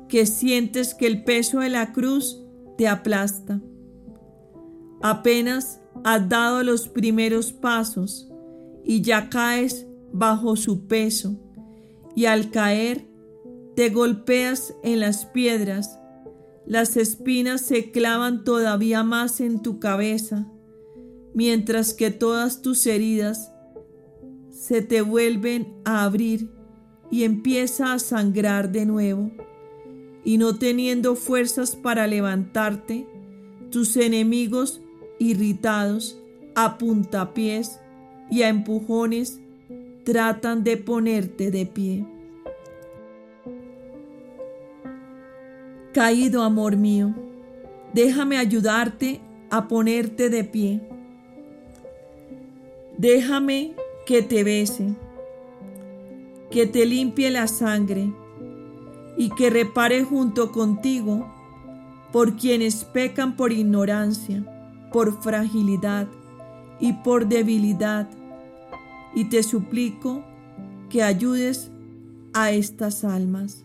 que 0.09 0.27
sientes 0.27 0.95
que 0.95 1.07
el 1.07 1.25
peso 1.25 1.61
de 1.61 1.71
la 1.71 1.93
cruz 1.93 2.39
te 2.77 2.87
aplasta. 2.87 3.61
Apenas 5.01 5.81
has 6.05 6.29
dado 6.29 6.63
los 6.63 6.89
primeros 6.89 7.53
pasos 7.53 8.31
y 8.85 9.01
ya 9.01 9.31
caes 9.31 9.87
bajo 10.13 10.55
su 10.57 10.87
peso 10.87 11.41
y 12.15 12.27
al 12.27 12.51
caer 12.51 13.07
te 13.75 13.89
golpeas 13.89 14.75
en 14.83 15.01
las 15.01 15.25
piedras, 15.25 15.99
las 16.67 16.97
espinas 16.99 17.63
se 17.63 17.91
clavan 17.91 18.45
todavía 18.45 19.03
más 19.03 19.41
en 19.41 19.63
tu 19.63 19.81
cabeza, 19.81 20.47
mientras 21.35 21.95
que 21.95 22.11
todas 22.11 22.61
tus 22.61 22.87
heridas 22.87 23.51
se 24.51 24.83
te 24.83 25.01
vuelven 25.01 25.75
a 25.87 26.05
abrir 26.05 26.51
y 27.13 27.25
empieza 27.25 27.93
a 27.93 27.99
sangrar 27.99 28.73
de 28.73 28.87
nuevo, 28.87 29.31
y 30.25 30.39
no 30.39 30.57
teniendo 30.57 31.15
fuerzas 31.15 31.77
para 31.77 32.07
levantarte, 32.07 33.07
tus 33.71 33.99
enemigos 33.99 34.81
irritados 35.19 36.19
a 36.55 36.79
puntapiés 36.79 37.79
y 38.31 38.43
a 38.43 38.49
empujones 38.49 39.41
tratan 40.05 40.65
de 40.65 40.79
ponerte 40.79 41.51
de 41.51 41.67
pie. 41.67 42.07
Caído 45.93 46.43
amor 46.43 46.79
mío, 46.79 47.15
déjame 47.93 48.39
ayudarte 48.39 49.21
a 49.51 49.69
ponerte 49.69 50.31
de 50.31 50.45
pie. 50.45 50.81
Déjame 52.97 53.75
que 54.07 54.23
te 54.23 54.45
bese, 54.45 54.95
que 56.53 56.67
te 56.67 56.85
limpie 56.87 57.31
la 57.31 57.49
sangre 57.49 58.13
y 59.17 59.31
que 59.31 59.51
repare 59.51 60.05
junto 60.05 60.53
contigo 60.53 61.27
por 62.13 62.37
quienes 62.37 62.85
pecan 62.85 63.37
por 63.37 63.53
ignorancia, 63.53 64.45
por 64.93 65.23
fragilidad 65.23 66.09
y 66.79 66.93
por 66.93 67.27
debilidad 67.27 68.09
y 69.15 69.25
te 69.27 69.43
suplico 69.43 70.25
que 70.91 71.03
ayudes 71.03 71.71
a 72.35 72.51
estas 72.51 73.05
almas. 73.05 73.65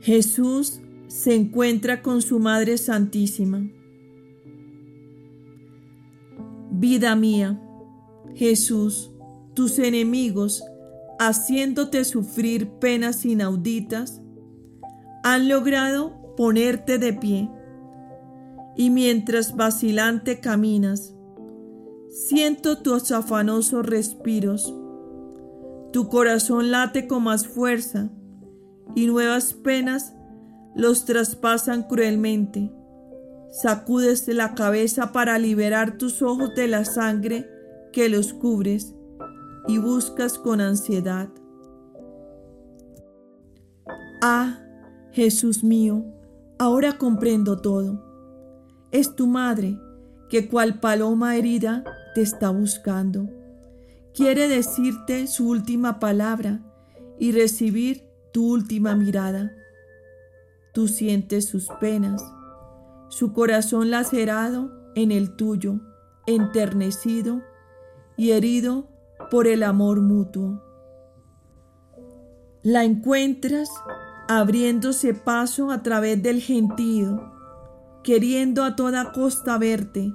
Jesús 0.00 0.80
se 1.06 1.34
encuentra 1.34 2.02
con 2.02 2.20
su 2.20 2.38
Madre 2.38 2.76
Santísima. 2.76 3.66
Vida 6.86 7.16
mía, 7.16 7.58
Jesús, 8.34 9.10
tus 9.54 9.78
enemigos, 9.78 10.62
haciéndote 11.18 12.04
sufrir 12.04 12.72
penas 12.72 13.24
inauditas, 13.24 14.20
han 15.22 15.48
logrado 15.48 16.34
ponerte 16.36 16.98
de 16.98 17.14
pie 17.14 17.50
y 18.76 18.90
mientras 18.90 19.56
vacilante 19.56 20.40
caminas, 20.40 21.14
siento 22.10 22.76
tus 22.82 23.12
afanosos 23.12 23.86
respiros. 23.86 24.74
Tu 25.90 26.08
corazón 26.10 26.70
late 26.70 27.08
con 27.08 27.22
más 27.22 27.46
fuerza 27.46 28.10
y 28.94 29.06
nuevas 29.06 29.54
penas 29.54 30.14
los 30.74 31.06
traspasan 31.06 31.84
cruelmente. 31.84 32.70
Sacudes 33.62 34.26
la 34.28 34.54
cabeza 34.54 35.12
para 35.12 35.38
liberar 35.38 35.96
tus 35.96 36.22
ojos 36.22 36.54
de 36.54 36.68
la 36.68 36.84
sangre 36.84 37.48
que 37.92 38.08
los 38.08 38.32
cubres 38.32 38.94
y 39.68 39.78
buscas 39.78 40.38
con 40.38 40.60
ansiedad. 40.60 41.28
Ah, 44.22 44.60
Jesús 45.12 45.62
mío, 45.62 46.04
ahora 46.58 46.98
comprendo 46.98 47.60
todo 47.60 48.14
es 48.94 49.16
tu 49.16 49.26
madre 49.26 49.76
que 50.30 50.48
cual 50.48 50.78
paloma 50.78 51.34
herida 51.34 51.82
te 52.14 52.22
está 52.22 52.50
buscando. 52.50 53.28
Quiere 54.14 54.46
decirte 54.46 55.26
su 55.26 55.48
última 55.48 55.98
palabra 55.98 56.60
y 57.18 57.32
recibir 57.32 58.04
tu 58.32 58.52
última 58.52 58.94
mirada. 58.94 59.50
Tú 60.72 60.86
sientes 60.86 61.48
sus 61.48 61.66
penas, 61.80 62.22
su 63.08 63.32
corazón 63.32 63.90
lacerado 63.90 64.72
en 64.94 65.12
el 65.12 65.36
tuyo, 65.36 65.80
enternecido 66.26 67.42
y 68.16 68.32
herido 68.32 68.88
por 69.30 69.46
el 69.46 69.62
amor 69.62 70.00
mutuo. 70.00 70.62
La 72.62 72.84
encuentras 72.84 73.68
abriéndose 74.28 75.14
paso 75.14 75.70
a 75.70 75.82
través 75.82 76.22
del 76.22 76.40
gentío 76.40 77.34
queriendo 78.04 78.62
a 78.62 78.76
toda 78.76 79.12
costa 79.12 79.58
verte, 79.58 80.12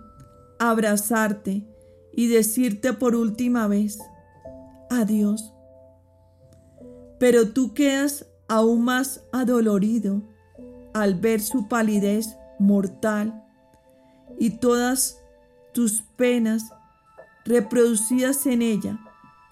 abrazarte 0.60 1.68
y 2.14 2.28
decirte 2.28 2.94
por 2.94 3.16
última 3.16 3.68
vez, 3.68 4.00
adiós. 4.90 5.54
Pero 7.20 7.50
tú 7.50 7.74
quedas 7.74 8.28
aún 8.48 8.86
más 8.86 9.26
adolorido 9.34 10.22
al 10.94 11.16
ver 11.16 11.42
su 11.42 11.68
palidez 11.68 12.38
mortal 12.60 13.44
y 14.38 14.52
todas 14.52 15.20
tus 15.74 16.02
penas 16.02 16.72
reproducidas 17.46 18.46
en 18.46 18.62
ella 18.62 19.00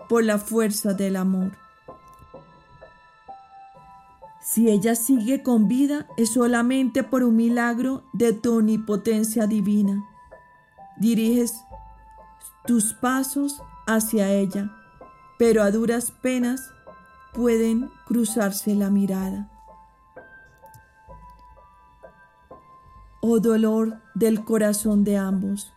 por 0.07 0.23
la 0.23 0.37
fuerza 0.37 0.93
del 0.93 1.15
amor. 1.15 1.53
Si 4.41 4.69
ella 4.69 4.95
sigue 4.95 5.43
con 5.43 5.67
vida 5.67 6.07
es 6.15 6.33
solamente 6.33 7.03
por 7.03 7.23
un 7.23 7.35
milagro 7.35 8.03
de 8.13 8.31
tu 8.31 8.59
omnipotencia 8.59 9.45
divina. 9.45 10.05
Diriges 10.97 11.53
tus 12.65 12.93
pasos 12.93 13.61
hacia 13.87 14.31
ella, 14.31 14.71
pero 15.37 15.63
a 15.63 15.71
duras 15.71 16.11
penas 16.11 16.71
pueden 17.33 17.89
cruzarse 18.05 18.73
la 18.73 18.89
mirada. 18.89 19.49
Oh 23.29 23.41
dolor 23.41 24.01
del 24.13 24.45
corazón 24.45 25.03
de 25.03 25.17
ambos. 25.17 25.73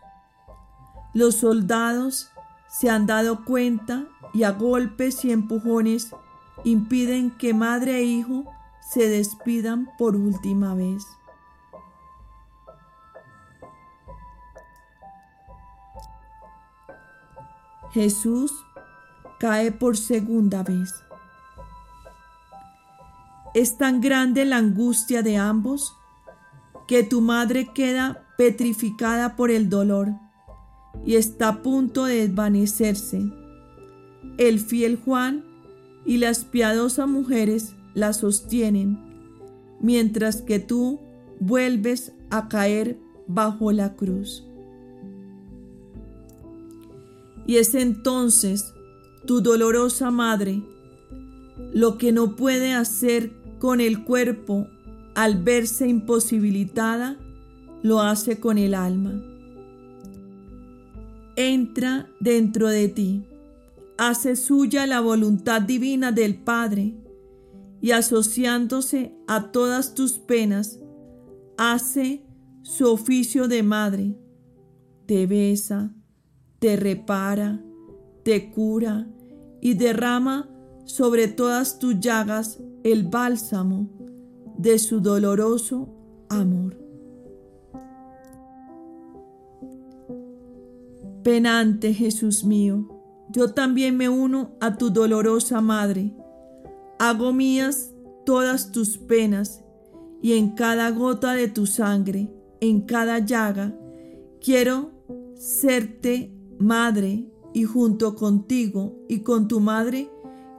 Los 1.13 1.35
soldados 1.35 2.31
se 2.69 2.89
han 2.89 3.05
dado 3.05 3.43
cuenta 3.43 4.05
y 4.33 4.43
a 4.43 4.51
golpes 4.51 5.25
y 5.25 5.33
empujones 5.33 6.15
impiden 6.63 7.29
que 7.29 7.53
madre 7.53 7.97
e 7.97 8.03
hijo 8.03 8.45
se 8.79 9.09
despidan 9.09 9.89
por 9.97 10.15
última 10.15 10.75
vez. 10.75 11.05
Jesús 17.91 18.53
cae 19.41 19.73
por 19.73 19.97
segunda 19.97 20.63
vez. 20.63 21.03
Es 23.53 23.77
tan 23.77 23.99
grande 23.99 24.45
la 24.45 24.55
angustia 24.55 25.21
de 25.21 25.35
ambos 25.35 25.97
que 26.91 27.03
tu 27.03 27.21
madre 27.21 27.69
queda 27.73 28.27
petrificada 28.37 29.37
por 29.37 29.49
el 29.49 29.69
dolor 29.69 30.09
y 31.05 31.15
está 31.15 31.47
a 31.47 31.61
punto 31.61 32.03
de 32.03 32.27
desvanecerse. 32.27 33.31
El 34.37 34.59
fiel 34.59 34.97
Juan 34.97 35.45
y 36.05 36.17
las 36.17 36.43
piadosas 36.43 37.07
mujeres 37.07 37.75
la 37.93 38.11
sostienen, 38.11 38.99
mientras 39.79 40.41
que 40.41 40.59
tú 40.59 40.99
vuelves 41.39 42.11
a 42.29 42.49
caer 42.49 42.99
bajo 43.25 43.71
la 43.71 43.95
cruz. 43.95 44.45
Y 47.47 47.55
es 47.55 47.73
entonces 47.73 48.73
tu 49.25 49.39
dolorosa 49.39 50.11
madre 50.11 50.61
lo 51.71 51.97
que 51.97 52.11
no 52.11 52.35
puede 52.35 52.73
hacer 52.73 53.31
con 53.59 53.79
el 53.79 54.03
cuerpo 54.03 54.67
al 55.15 55.43
verse 55.43 55.87
imposibilitada, 55.87 57.17
lo 57.83 58.01
hace 58.01 58.39
con 58.39 58.57
el 58.57 58.73
alma. 58.73 59.21
Entra 61.35 62.07
dentro 62.19 62.69
de 62.69 62.87
ti, 62.87 63.23
hace 63.97 64.35
suya 64.35 64.85
la 64.85 64.99
voluntad 64.99 65.61
divina 65.61 66.11
del 66.11 66.35
Padre 66.35 66.95
y 67.81 67.91
asociándose 67.91 69.15
a 69.27 69.51
todas 69.51 69.95
tus 69.95 70.13
penas, 70.13 70.79
hace 71.57 72.23
su 72.61 72.87
oficio 72.87 73.47
de 73.47 73.63
madre. 73.63 74.15
Te 75.07 75.25
besa, 75.25 75.93
te 76.59 76.75
repara, 76.75 77.61
te 78.23 78.51
cura 78.51 79.07
y 79.61 79.73
derrama 79.73 80.49
sobre 80.85 81.27
todas 81.27 81.79
tus 81.79 81.99
llagas 81.99 82.59
el 82.83 83.03
bálsamo 83.07 84.00
de 84.61 84.77
su 84.77 85.01
doloroso 85.01 85.89
amor. 86.29 86.77
Penante 91.23 91.95
Jesús 91.95 92.43
mío, 92.43 92.87
yo 93.29 93.53
también 93.53 93.97
me 93.97 94.07
uno 94.07 94.51
a 94.59 94.77
tu 94.77 94.91
dolorosa 94.91 95.61
madre. 95.61 96.13
Hago 96.99 97.33
mías 97.33 97.95
todas 98.23 98.71
tus 98.71 98.99
penas 98.99 99.63
y 100.21 100.33
en 100.33 100.51
cada 100.51 100.91
gota 100.91 101.33
de 101.33 101.47
tu 101.47 101.65
sangre, 101.65 102.31
en 102.59 102.81
cada 102.81 103.17
llaga, 103.17 103.75
quiero 104.41 104.91
serte 105.33 106.31
madre 106.59 107.25
y 107.53 107.63
junto 107.63 108.15
contigo 108.15 108.95
y 109.09 109.21
con 109.21 109.47
tu 109.47 109.59
madre 109.59 110.11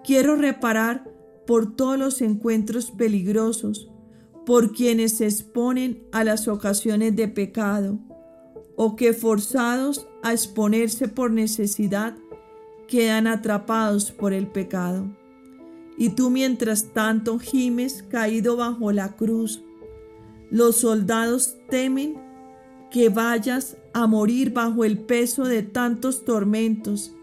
quiero 0.03 0.35
reparar 0.35 1.09
por 1.47 1.77
todos 1.77 1.99
los 1.99 2.21
encuentros 2.21 2.91
peligrosos, 2.91 3.92
por 4.45 4.73
quienes 4.73 5.19
se 5.19 5.25
exponen 5.25 6.03
a 6.13 6.25
las 6.25 6.49
ocasiones 6.49 7.15
de 7.15 7.29
pecado, 7.29 7.99
o 8.77 8.97
que 8.97 9.13
forzados 9.13 10.07
a 10.23 10.33
exponerse 10.33 11.09
por 11.09 11.31
necesidad 11.31 12.17
quedan 12.89 13.27
atrapados 13.27 14.11
por 14.11 14.33
el 14.33 14.47
pecado. 14.47 15.07
Y 15.97 16.11
tú 16.11 16.31
mientras 16.31 16.93
tanto 16.93 17.39
gimes 17.39 18.03
caído 18.03 18.57
bajo 18.57 18.93
la 18.93 19.15
cruz. 19.15 19.63
Los 20.51 20.77
soldados 20.77 21.57
temen 21.69 22.21
que 22.91 23.09
vayas 23.09 23.77
a 23.95 24.07
morir 24.07 24.53
bajo 24.53 24.85
el 24.85 24.99
peso 24.99 25.45
de 25.45 25.63
tantos 25.63 26.25
tormentos 26.25 27.15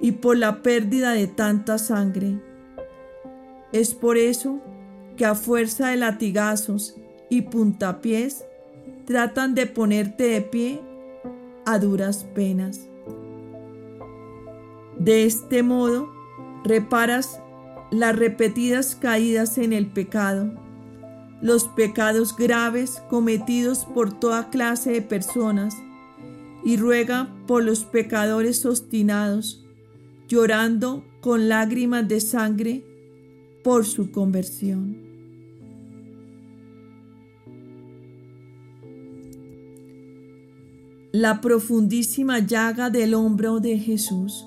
y 0.00 0.12
por 0.12 0.36
la 0.36 0.62
pérdida 0.62 1.12
de 1.12 1.26
tanta 1.26 1.78
sangre. 1.78 2.40
Es 3.72 3.94
por 3.94 4.16
eso 4.16 4.60
que 5.18 5.26
a 5.26 5.34
fuerza 5.34 5.88
de 5.88 5.96
latigazos 5.96 6.94
y 7.28 7.42
puntapiés 7.42 8.44
tratan 9.04 9.54
de 9.54 9.66
ponerte 9.66 10.28
de 10.28 10.40
pie 10.40 10.80
a 11.66 11.78
duras 11.78 12.24
penas. 12.34 12.88
De 14.98 15.24
este 15.24 15.62
modo 15.62 16.08
reparas 16.64 17.40
las 17.90 18.16
repetidas 18.16 18.94
caídas 18.94 19.58
en 19.58 19.72
el 19.72 19.86
pecado, 19.86 20.52
los 21.42 21.68
pecados 21.68 22.36
graves 22.36 23.02
cometidos 23.10 23.86
por 23.86 24.18
toda 24.18 24.50
clase 24.50 24.92
de 24.92 25.02
personas 25.02 25.74
y 26.64 26.76
ruega 26.76 27.28
por 27.46 27.64
los 27.64 27.84
pecadores 27.84 28.64
obstinados, 28.64 29.64
llorando 30.28 31.04
con 31.20 31.48
lágrimas 31.48 32.06
de 32.06 32.20
sangre 32.20 32.84
por 33.64 33.84
su 33.84 34.12
conversión. 34.12 35.07
La 41.12 41.40
profundísima 41.40 42.38
llaga 42.40 42.90
del 42.90 43.14
hombro 43.14 43.60
de 43.60 43.78
Jesús. 43.78 44.46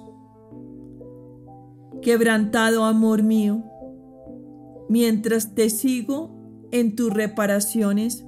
Quebrantado 2.04 2.86
amor 2.86 3.24
mío, 3.24 3.64
mientras 4.88 5.56
te 5.56 5.72
sigo 5.72 6.68
en 6.72 6.96
tus 6.96 7.12
reparaciones, 7.12 8.24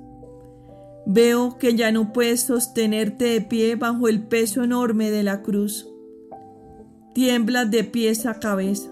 veo 1.05 1.59
que 1.59 1.75
ya 1.75 1.91
no 1.91 2.11
puedes 2.11 2.41
sostenerte 2.41 3.25
de 3.25 3.41
pie 3.41 3.75
bajo 3.75 4.07
el 4.07 4.23
peso 4.23 4.63
enorme 4.63 5.11
de 5.11 5.21
la 5.21 5.43
cruz. 5.43 5.87
Tiemblas 7.13 7.69
de 7.69 7.83
pies 7.83 8.25
a 8.25 8.39
cabeza. 8.39 8.89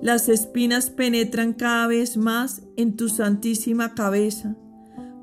Las 0.00 0.28
espinas 0.28 0.90
penetran 0.90 1.54
cada 1.54 1.88
vez 1.88 2.16
más 2.16 2.62
en 2.76 2.94
tu 2.94 3.08
santísima 3.08 3.96
cabeza 3.96 4.56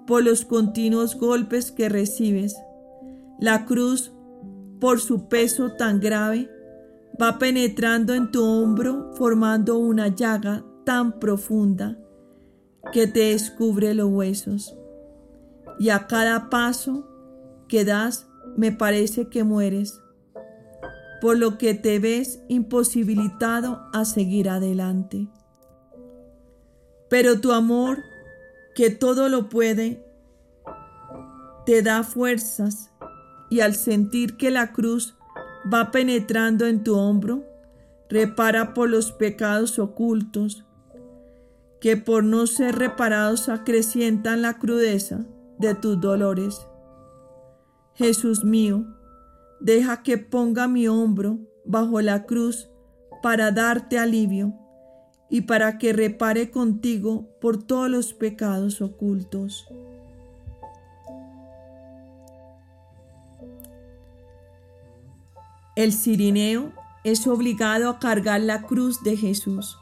por 0.05 0.21
los 0.21 0.43
continuos 0.43 1.15
golpes 1.15 1.71
que 1.71 1.87
recibes. 1.87 2.57
La 3.41 3.65
cruz, 3.65 4.11
por 4.79 4.99
su 4.99 5.27
peso 5.27 5.71
tan 5.71 5.99
grave, 5.99 6.47
va 7.19 7.39
penetrando 7.39 8.13
en 8.13 8.31
tu 8.31 8.45
hombro 8.45 9.13
formando 9.15 9.79
una 9.79 10.09
llaga 10.09 10.63
tan 10.85 11.19
profunda 11.19 11.97
que 12.93 13.07
te 13.07 13.31
descubre 13.31 13.95
los 13.95 14.11
huesos. 14.11 14.77
Y 15.79 15.89
a 15.89 16.05
cada 16.05 16.51
paso 16.51 17.07
que 17.67 17.83
das 17.83 18.27
me 18.57 18.71
parece 18.71 19.27
que 19.27 19.43
mueres 19.43 19.99
por 21.19 21.35
lo 21.35 21.57
que 21.57 21.73
te 21.73 21.97
ves 21.97 22.43
imposibilitado 22.47 23.81
a 23.91 24.05
seguir 24.05 24.49
adelante. 24.49 25.27
Pero 27.09 27.41
tu 27.41 27.53
amor, 27.53 28.03
que 28.75 28.91
todo 28.91 29.29
lo 29.29 29.49
puede, 29.49 30.05
te 31.65 31.81
da 31.81 32.03
fuerzas 32.03 32.90
y 33.51 33.59
al 33.59 33.75
sentir 33.75 34.37
que 34.37 34.49
la 34.49 34.73
cruz 34.73 35.15
va 35.71 35.91
penetrando 35.91 36.65
en 36.65 36.83
tu 36.83 36.95
hombro, 36.95 37.43
repara 38.09 38.73
por 38.73 38.89
los 38.89 39.11
pecados 39.11 39.77
ocultos, 39.77 40.65
que 41.79 41.97
por 41.97 42.23
no 42.23 42.47
ser 42.47 42.75
reparados 42.75 43.49
acrecientan 43.49 44.41
la 44.41 44.57
crudeza 44.57 45.27
de 45.59 45.75
tus 45.75 46.01
dolores. 46.01 46.65
Jesús 47.93 48.43
mío, 48.43 48.85
Deja 49.61 50.01
que 50.01 50.17
ponga 50.17 50.67
mi 50.67 50.87
hombro 50.87 51.37
bajo 51.65 52.01
la 52.01 52.25
cruz 52.25 52.67
para 53.21 53.51
darte 53.51 53.99
alivio 53.99 54.55
y 55.29 55.41
para 55.41 55.77
que 55.77 55.93
repare 55.93 56.49
contigo 56.49 57.29
por 57.39 57.61
todos 57.61 57.87
los 57.87 58.15
pecados 58.15 58.81
ocultos. 58.81 59.67
El 65.75 65.93
sirineo 65.93 66.73
es 67.03 67.25
obligado 67.27 67.89
a 67.89 67.99
cargar 67.99 68.41
la 68.41 68.63
cruz 68.63 69.03
de 69.03 69.15
Jesús. 69.15 69.77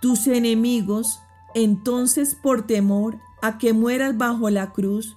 Tus 0.00 0.26
enemigos, 0.26 1.20
entonces 1.54 2.34
por 2.34 2.66
temor 2.66 3.18
a 3.40 3.56
que 3.56 3.72
mueras 3.72 4.16
bajo 4.16 4.50
la 4.50 4.72
cruz, 4.72 5.16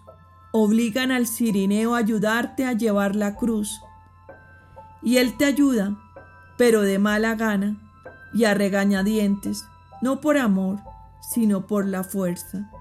obligan 0.52 1.12
al 1.12 1.28
sirineo 1.28 1.96
a 1.96 2.00
ayudarte 2.00 2.66
a 2.66 2.74
llevar 2.74 3.16
la 3.16 3.36
cruz. 3.36 3.82
Y 5.02 5.18
él 5.18 5.38
te 5.38 5.46
ayuda, 5.46 5.98
pero 6.58 6.82
de 6.82 6.98
mala 6.98 7.36
gana 7.36 7.78
y 8.34 8.46
a 8.46 8.54
regañadientes, 8.54 9.66
no 10.02 10.22
por 10.22 10.38
amor, 10.38 10.80
sino 11.34 11.68
por 11.68 11.86
la 11.86 12.04
fuerza. 12.04 12.72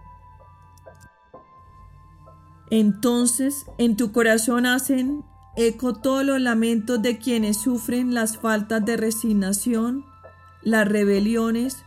Entonces 2.71 3.67
en 3.79 3.97
tu 3.97 4.13
corazón 4.13 4.65
hacen 4.65 5.25
eco 5.57 5.95
todos 5.95 6.25
los 6.25 6.41
lamentos 6.41 7.03
de 7.03 7.19
quienes 7.19 7.57
sufren 7.57 8.15
las 8.15 8.39
faltas 8.39 8.85
de 8.85 8.97
resignación, 8.97 10.05
las 10.63 10.87
rebeliones, 10.87 11.85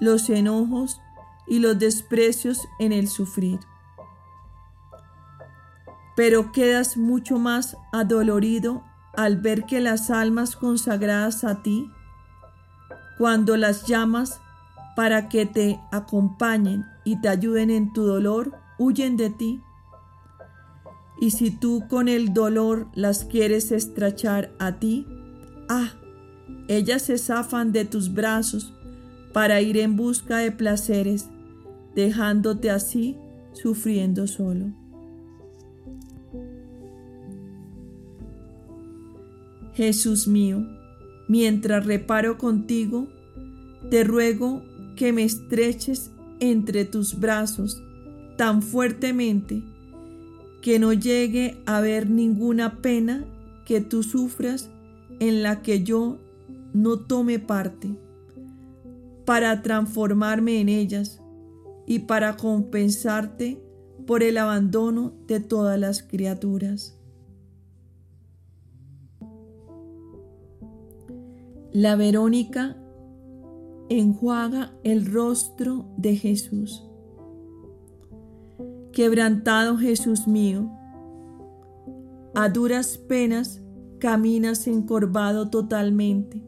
los 0.00 0.28
enojos 0.30 1.00
y 1.46 1.58
los 1.60 1.78
desprecios 1.78 2.68
en 2.78 2.92
el 2.92 3.08
sufrir 3.08 3.60
pero 6.16 6.50
quedas 6.50 6.96
mucho 6.96 7.38
más 7.38 7.76
adolorido 7.92 8.82
al 9.14 9.36
ver 9.36 9.66
que 9.66 9.80
las 9.80 10.10
almas 10.10 10.56
consagradas 10.56 11.44
a 11.44 11.62
ti, 11.62 11.92
cuando 13.18 13.56
las 13.56 13.86
llamas 13.86 14.40
para 14.96 15.28
que 15.28 15.44
te 15.44 15.78
acompañen 15.92 16.86
y 17.04 17.20
te 17.20 17.28
ayuden 17.28 17.70
en 17.70 17.92
tu 17.92 18.04
dolor, 18.04 18.58
huyen 18.78 19.16
de 19.16 19.30
ti. 19.30 19.62
Y 21.20 21.30
si 21.30 21.50
tú 21.50 21.84
con 21.88 22.08
el 22.08 22.34
dolor 22.34 22.88
las 22.94 23.24
quieres 23.24 23.72
estrachar 23.72 24.52
a 24.58 24.78
ti, 24.78 25.06
ah, 25.68 25.94
ellas 26.68 27.02
se 27.02 27.18
zafan 27.18 27.72
de 27.72 27.84
tus 27.84 28.12
brazos 28.12 28.72
para 29.32 29.60
ir 29.60 29.78
en 29.78 29.96
busca 29.96 30.38
de 30.38 30.52
placeres, 30.52 31.28
dejándote 31.94 32.70
así 32.70 33.16
sufriendo 33.52 34.26
solo. 34.26 34.72
Jesús 39.74 40.26
mío, 40.26 40.66
mientras 41.28 41.84
reparo 41.84 42.38
contigo, 42.38 43.08
te 43.90 44.04
ruego 44.04 44.62
que 44.96 45.12
me 45.12 45.24
estreches 45.24 46.10
entre 46.40 46.84
tus 46.84 47.18
brazos 47.20 47.82
tan 48.36 48.62
fuertemente 48.62 49.62
que 50.66 50.80
no 50.80 50.92
llegue 50.92 51.62
a 51.64 51.76
haber 51.76 52.10
ninguna 52.10 52.82
pena 52.82 53.24
que 53.66 53.80
tú 53.80 54.02
sufras 54.02 54.68
en 55.20 55.44
la 55.44 55.62
que 55.62 55.84
yo 55.84 56.18
no 56.74 56.98
tome 56.98 57.38
parte, 57.38 57.96
para 59.24 59.62
transformarme 59.62 60.60
en 60.60 60.68
ellas 60.68 61.22
y 61.86 62.00
para 62.00 62.36
compensarte 62.36 63.62
por 64.08 64.24
el 64.24 64.38
abandono 64.38 65.12
de 65.28 65.38
todas 65.38 65.78
las 65.78 66.02
criaturas. 66.02 66.98
La 71.72 71.94
Verónica 71.94 72.76
enjuaga 73.88 74.72
el 74.82 75.06
rostro 75.06 75.86
de 75.96 76.16
Jesús. 76.16 76.85
Quebrantado 78.96 79.76
Jesús 79.76 80.26
mío, 80.26 80.70
a 82.34 82.48
duras 82.48 82.96
penas 82.96 83.60
caminas 83.98 84.66
encorvado 84.66 85.50
totalmente, 85.50 86.42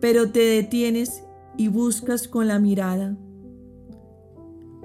pero 0.00 0.32
te 0.32 0.40
detienes 0.40 1.22
y 1.56 1.68
buscas 1.68 2.26
con 2.26 2.48
la 2.48 2.58
mirada. 2.58 3.16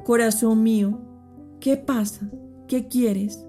Corazón 0.06 0.62
mío, 0.62 1.00
¿qué 1.60 1.78
pasa? 1.78 2.30
¿Qué 2.68 2.88
quieres? 2.88 3.44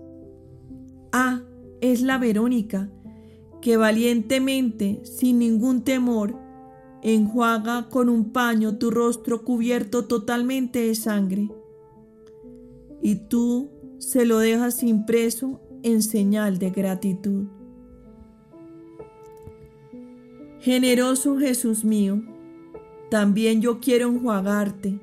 Ah, 1.12 1.42
es 1.82 2.00
la 2.00 2.16
Verónica, 2.16 2.88
que 3.60 3.76
valientemente, 3.76 5.02
sin 5.04 5.40
ningún 5.40 5.84
temor, 5.84 6.34
enjuaga 7.02 7.90
con 7.90 8.08
un 8.08 8.32
paño 8.32 8.78
tu 8.78 8.90
rostro 8.90 9.44
cubierto 9.44 10.06
totalmente 10.06 10.78
de 10.78 10.94
sangre. 10.94 11.50
Y 13.02 13.16
tú 13.16 13.70
se 13.98 14.24
lo 14.24 14.38
dejas 14.38 14.82
impreso 14.82 15.60
en 15.82 16.02
señal 16.02 16.58
de 16.58 16.70
gratitud. 16.70 17.46
Generoso 20.60 21.38
Jesús 21.38 21.84
mío, 21.84 22.22
también 23.10 23.62
yo 23.62 23.80
quiero 23.80 24.08
enjuagarte, 24.08 24.98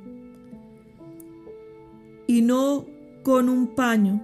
y 2.28 2.42
no 2.42 2.86
con 3.24 3.50
un 3.50 3.68
paño, 3.68 4.22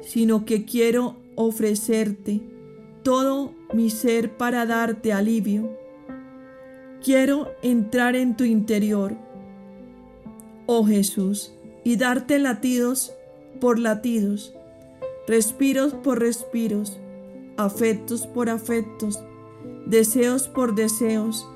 sino 0.00 0.44
que 0.44 0.64
quiero 0.64 1.16
ofrecerte 1.36 2.42
todo 3.02 3.54
mi 3.72 3.88
ser 3.88 4.36
para 4.36 4.66
darte 4.66 5.12
alivio. 5.12 5.70
Quiero 7.02 7.52
entrar 7.62 8.16
en 8.16 8.36
tu 8.36 8.44
interior, 8.44 9.16
oh 10.66 10.84
Jesús, 10.84 11.55
y 11.86 11.94
darte 11.94 12.40
latidos 12.40 13.12
por 13.60 13.78
latidos, 13.78 14.52
respiros 15.28 15.94
por 15.94 16.18
respiros, 16.18 16.98
afectos 17.56 18.26
por 18.26 18.50
afectos, 18.50 19.20
deseos 19.86 20.48
por 20.48 20.74
deseos, 20.74 21.48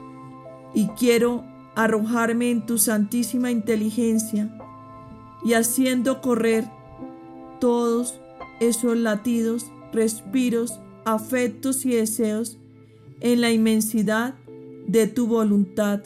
y 0.72 0.86
quiero 0.90 1.44
arrojarme 1.74 2.52
en 2.52 2.64
tu 2.64 2.78
santísima 2.78 3.50
inteligencia 3.50 4.56
y 5.44 5.54
haciendo 5.54 6.20
correr 6.20 6.70
todos 7.58 8.20
esos 8.60 8.96
latidos, 8.96 9.66
respiros, 9.92 10.78
afectos 11.04 11.84
y 11.84 11.96
deseos 11.96 12.56
en 13.18 13.40
la 13.40 13.50
inmensidad 13.50 14.36
de 14.86 15.08
tu 15.08 15.26
voluntad. 15.26 16.04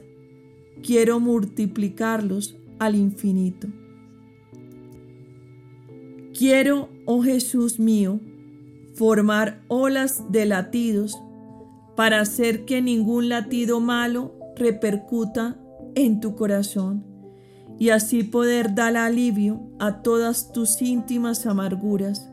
Quiero 0.83 1.21
multiplicarlos 1.21 2.57
al 2.79 2.95
infinito. 2.95 3.69
Quiero, 6.37 6.88
oh 7.07 7.23
Jesús 7.23 7.79
mío, 7.79 8.18
formar 8.97 9.62
olas 9.68 10.25
de 10.33 10.47
latidos 10.47 11.16
para 11.94 12.20
hacer 12.20 12.64
que 12.64 12.83
ningún 12.83 13.29
latido 13.29 13.79
malo 13.79 14.35
repercuta 14.57 15.57
en 15.94 16.18
tu 16.18 16.35
corazón 16.35 17.05
y 17.79 17.90
así 17.90 18.25
poder 18.25 18.75
dar 18.75 18.97
alivio 18.97 19.61
a 19.79 20.03
todas 20.03 20.51
tus 20.51 20.83
íntimas 20.83 21.47
amarguras. 21.47 22.29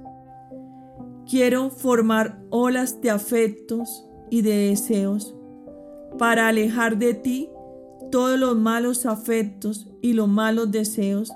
Quiero 1.30 1.70
formar 1.70 2.42
olas 2.50 3.02
de 3.02 3.12
afectos 3.12 4.04
y 4.32 4.42
de 4.42 4.70
deseos 4.70 5.36
para 6.18 6.48
alejar 6.48 6.98
de 6.98 7.14
ti 7.14 7.50
todos 8.12 8.40
los 8.40 8.58
malos 8.58 9.06
afectos 9.06 9.88
y 10.02 10.14
los 10.14 10.28
malos 10.28 10.72
deseos 10.72 11.32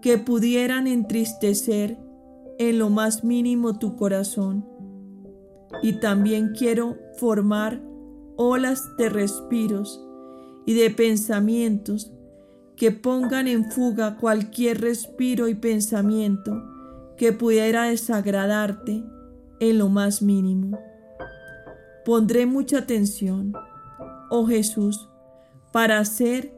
que 0.00 0.18
pudieran 0.18 0.86
entristecer 0.86 1.98
en 2.58 2.78
lo 2.78 2.90
más 2.90 3.24
mínimo 3.24 3.78
tu 3.78 3.96
corazón 3.96 4.66
y 5.82 6.00
también 6.00 6.52
quiero 6.56 6.96
formar 7.18 7.80
olas 8.36 8.96
de 8.96 9.08
respiros 9.08 10.04
y 10.66 10.74
de 10.74 10.90
pensamientos 10.90 12.12
que 12.76 12.92
pongan 12.92 13.48
en 13.48 13.70
fuga 13.70 14.16
cualquier 14.16 14.80
respiro 14.80 15.48
y 15.48 15.54
pensamiento 15.54 16.62
que 17.16 17.32
pudiera 17.32 17.84
desagradarte 17.84 19.02
en 19.60 19.78
lo 19.78 19.88
más 19.88 20.22
mínimo. 20.22 20.78
Pondré 22.04 22.46
mucha 22.46 22.78
atención, 22.78 23.52
oh 24.30 24.46
Jesús, 24.46 25.08
para 25.72 25.98
hacer 25.98 26.54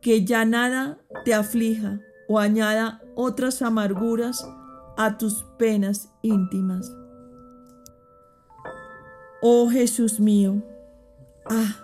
que 0.00 0.24
ya 0.24 0.44
nada 0.44 0.98
te 1.24 1.32
aflija 1.34 2.00
o 2.32 2.38
añada 2.38 3.02
otras 3.16 3.60
amarguras 3.60 4.46
a 4.96 5.18
tus 5.18 5.42
penas 5.58 6.12
íntimas. 6.22 6.94
Oh 9.42 9.68
Jesús 9.68 10.20
mío, 10.20 10.62
ah, 11.46 11.74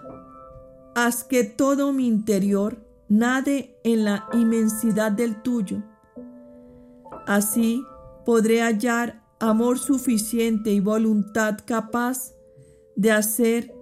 haz 0.94 1.24
que 1.24 1.42
todo 1.42 1.92
mi 1.92 2.06
interior 2.06 2.78
nade 3.09 3.76
en 3.82 4.04
la 4.04 4.28
inmensidad 4.35 5.11
del 5.11 5.42
tuyo. 5.42 5.82
Así 7.26 7.82
podré 8.24 8.62
hallar 8.62 9.24
amor 9.40 9.80
suficiente 9.80 10.70
y 10.70 10.78
voluntad 10.78 11.59
capaz 11.66 12.35
de 12.94 13.11
hacer 13.11 13.74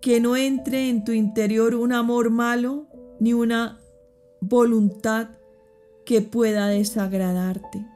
que 0.00 0.20
no 0.20 0.34
entre 0.34 0.88
en 0.88 1.04
tu 1.04 1.12
interior 1.12 1.76
un 1.76 1.92
amor 1.92 2.30
malo 2.30 2.88
ni 3.20 3.34
una 3.34 3.78
voluntad 4.40 5.28
que 6.04 6.20
pueda 6.20 6.66
desagradarte. 6.66 7.86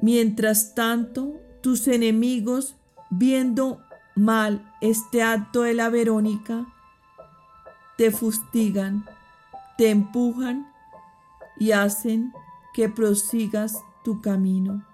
Mientras 0.00 0.74
tanto, 0.74 1.34
tus 1.60 1.86
enemigos 1.88 2.76
viendo 3.10 3.80
mal 4.14 4.72
este 4.80 5.22
acto 5.22 5.62
de 5.62 5.74
la 5.74 5.88
Verónica, 5.88 6.66
te 7.96 8.10
fustigan, 8.10 9.04
te 9.78 9.90
empujan 9.90 10.66
y 11.58 11.72
hacen 11.72 12.32
que 12.74 12.88
prosigas 12.88 13.82
tu 14.02 14.20
camino. 14.20 14.84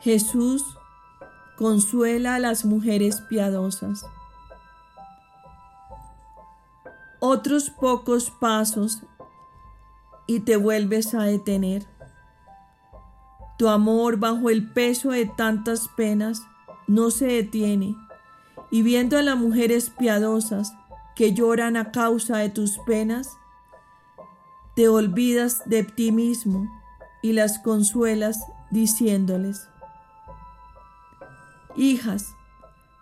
Jesús 0.00 0.62
consuela 1.56 2.36
a 2.36 2.38
las 2.38 2.64
mujeres 2.64 3.22
piadosas. 3.22 4.04
Otros 7.28 7.70
pocos 7.70 8.30
pasos 8.30 9.02
y 10.28 10.38
te 10.38 10.54
vuelves 10.54 11.12
a 11.12 11.24
detener. 11.24 11.84
Tu 13.58 13.68
amor 13.68 14.16
bajo 14.16 14.48
el 14.48 14.72
peso 14.72 15.10
de 15.10 15.26
tantas 15.26 15.88
penas 15.96 16.46
no 16.86 17.10
se 17.10 17.26
detiene, 17.26 17.96
y 18.70 18.82
viendo 18.82 19.18
a 19.18 19.22
las 19.22 19.36
mujeres 19.36 19.90
piadosas 19.90 20.72
que 21.16 21.34
lloran 21.34 21.76
a 21.76 21.90
causa 21.90 22.36
de 22.36 22.48
tus 22.48 22.78
penas, 22.86 23.36
te 24.76 24.88
olvidas 24.88 25.64
de 25.66 25.82
ti 25.82 26.12
mismo 26.12 26.70
y 27.22 27.32
las 27.32 27.58
consuelas 27.58 28.38
diciéndoles, 28.70 29.68
Hijas, 31.74 32.36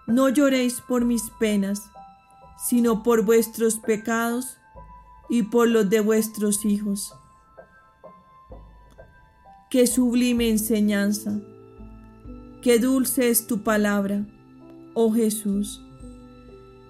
no 0.06 0.30
lloréis 0.30 0.80
por 0.80 1.04
mis 1.04 1.28
penas, 1.38 1.90
sino 2.58 3.02
por 3.02 3.24
vuestros 3.24 3.78
pecados 3.78 4.58
y 5.28 5.44
por 5.44 5.68
los 5.68 5.88
de 5.90 6.00
vuestros 6.00 6.64
hijos 6.64 7.14
Qué 9.74 9.88
sublime 9.88 10.50
enseñanza, 10.50 11.40
qué 12.62 12.78
dulce 12.78 13.30
es 13.30 13.48
tu 13.48 13.64
palabra, 13.64 14.24
oh 14.94 15.12
Jesús. 15.12 15.82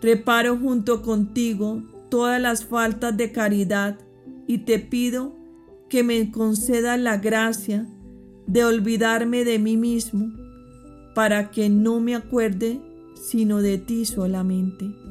Reparo 0.02 0.58
junto 0.58 1.00
contigo 1.00 1.82
todas 2.10 2.38
las 2.38 2.66
faltas 2.66 3.16
de 3.16 3.32
caridad 3.32 3.98
y 4.46 4.58
te 4.66 4.78
pido 4.78 5.34
que 5.88 6.02
me 6.02 6.30
concedas 6.30 7.00
la 7.00 7.16
gracia 7.16 7.86
de 8.46 8.66
olvidarme 8.66 9.46
de 9.46 9.58
mí 9.58 9.78
mismo 9.78 10.30
para 11.14 11.50
que 11.50 11.70
no 11.70 12.00
me 12.00 12.14
acuerde 12.14 12.82
sino 13.14 13.62
de 13.62 13.78
ti 13.78 14.04
solamente. 14.04 15.03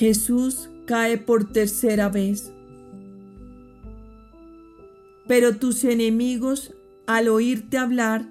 Jesús 0.00 0.70
cae 0.86 1.18
por 1.18 1.52
tercera 1.52 2.08
vez 2.08 2.54
pero 5.28 5.58
tus 5.58 5.84
enemigos, 5.84 6.74
al 7.06 7.28
oírte 7.28 7.76
hablar, 7.76 8.26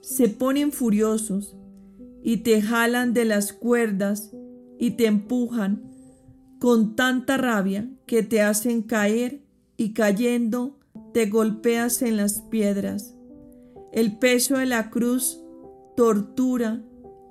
se 0.00 0.28
ponen 0.28 0.70
furiosos 0.70 1.56
y 2.22 2.38
te 2.38 2.62
jalan 2.62 3.12
de 3.12 3.24
las 3.24 3.52
cuerdas 3.52 4.30
y 4.78 4.92
te 4.92 5.06
empujan 5.06 5.82
con 6.60 6.94
tanta 6.94 7.36
rabia 7.36 7.90
que 8.06 8.22
te 8.22 8.40
hacen 8.40 8.82
caer 8.82 9.42
y 9.76 9.92
cayendo 9.92 10.78
te 11.12 11.26
golpeas 11.26 12.02
en 12.02 12.16
las 12.16 12.40
piedras. 12.42 13.16
El 13.92 14.16
peso 14.16 14.58
de 14.58 14.66
la 14.66 14.90
cruz 14.90 15.42
tortura 15.96 16.82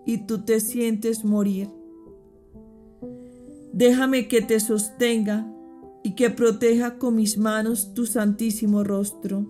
y 0.06 0.28
tú 0.28 0.44
te 0.44 0.60
sientes 0.60 1.24
morir. 1.24 1.79
Déjame 3.74 4.28
que 4.28 4.42
te 4.42 4.60
sostenga 4.60 5.48
y 6.04 6.16
que 6.16 6.30
proteja 6.30 6.98
con 6.98 7.16
mis 7.16 7.38
manos 7.38 7.94
tu 7.94 8.06
santísimo 8.06 8.84
rostro. 8.84 9.46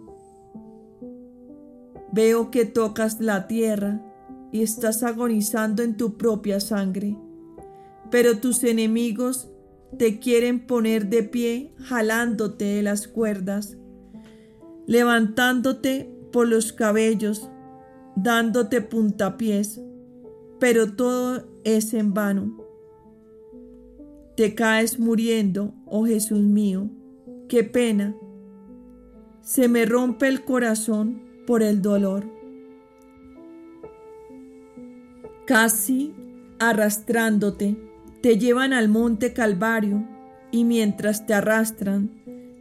Veo 2.12 2.52
que 2.52 2.66
tocas 2.66 3.20
la 3.22 3.48
tierra 3.48 4.04
y 4.52 4.64
estás 4.64 5.04
agonizando 5.04 5.84
en 5.84 5.96
tu 5.96 6.18
propia 6.18 6.60
sangre, 6.60 7.18
pero 8.10 8.40
tus 8.40 8.64
enemigos 8.64 9.50
te 9.98 10.20
quieren 10.20 10.66
poner 10.66 11.10
de 11.10 11.24
pie 11.24 11.74
jalándote 11.78 12.66
de 12.66 12.84
las 12.84 13.08
cuerdas, 13.08 13.78
levantándote 14.88 16.12
por 16.32 16.48
los 16.48 16.74
cabellos, 16.74 17.50
dándote 18.16 18.82
puntapiés, 18.82 19.80
pero 20.60 20.94
todo 20.94 21.48
es 21.64 21.94
en 21.94 22.14
vano. 22.14 22.59
Te 24.40 24.56
caes 24.56 25.00
muriendo, 25.00 25.74
oh 25.86 26.06
Jesús 26.06 26.40
mío, 26.40 26.90
qué 27.50 27.66
pena. 27.66 28.16
Se 29.42 29.68
me 29.68 29.86
rompe 29.86 30.30
el 30.30 30.46
corazón 30.46 31.22
por 31.46 31.62
el 31.62 31.82
dolor. 31.82 32.26
Casi 35.46 36.16
arrastrándote, 36.58 37.76
te 38.22 38.38
llevan 38.38 38.72
al 38.72 38.88
monte 38.88 39.34
Calvario 39.34 40.08
y 40.52 40.64
mientras 40.64 41.26
te 41.26 41.34
arrastran, 41.34 42.10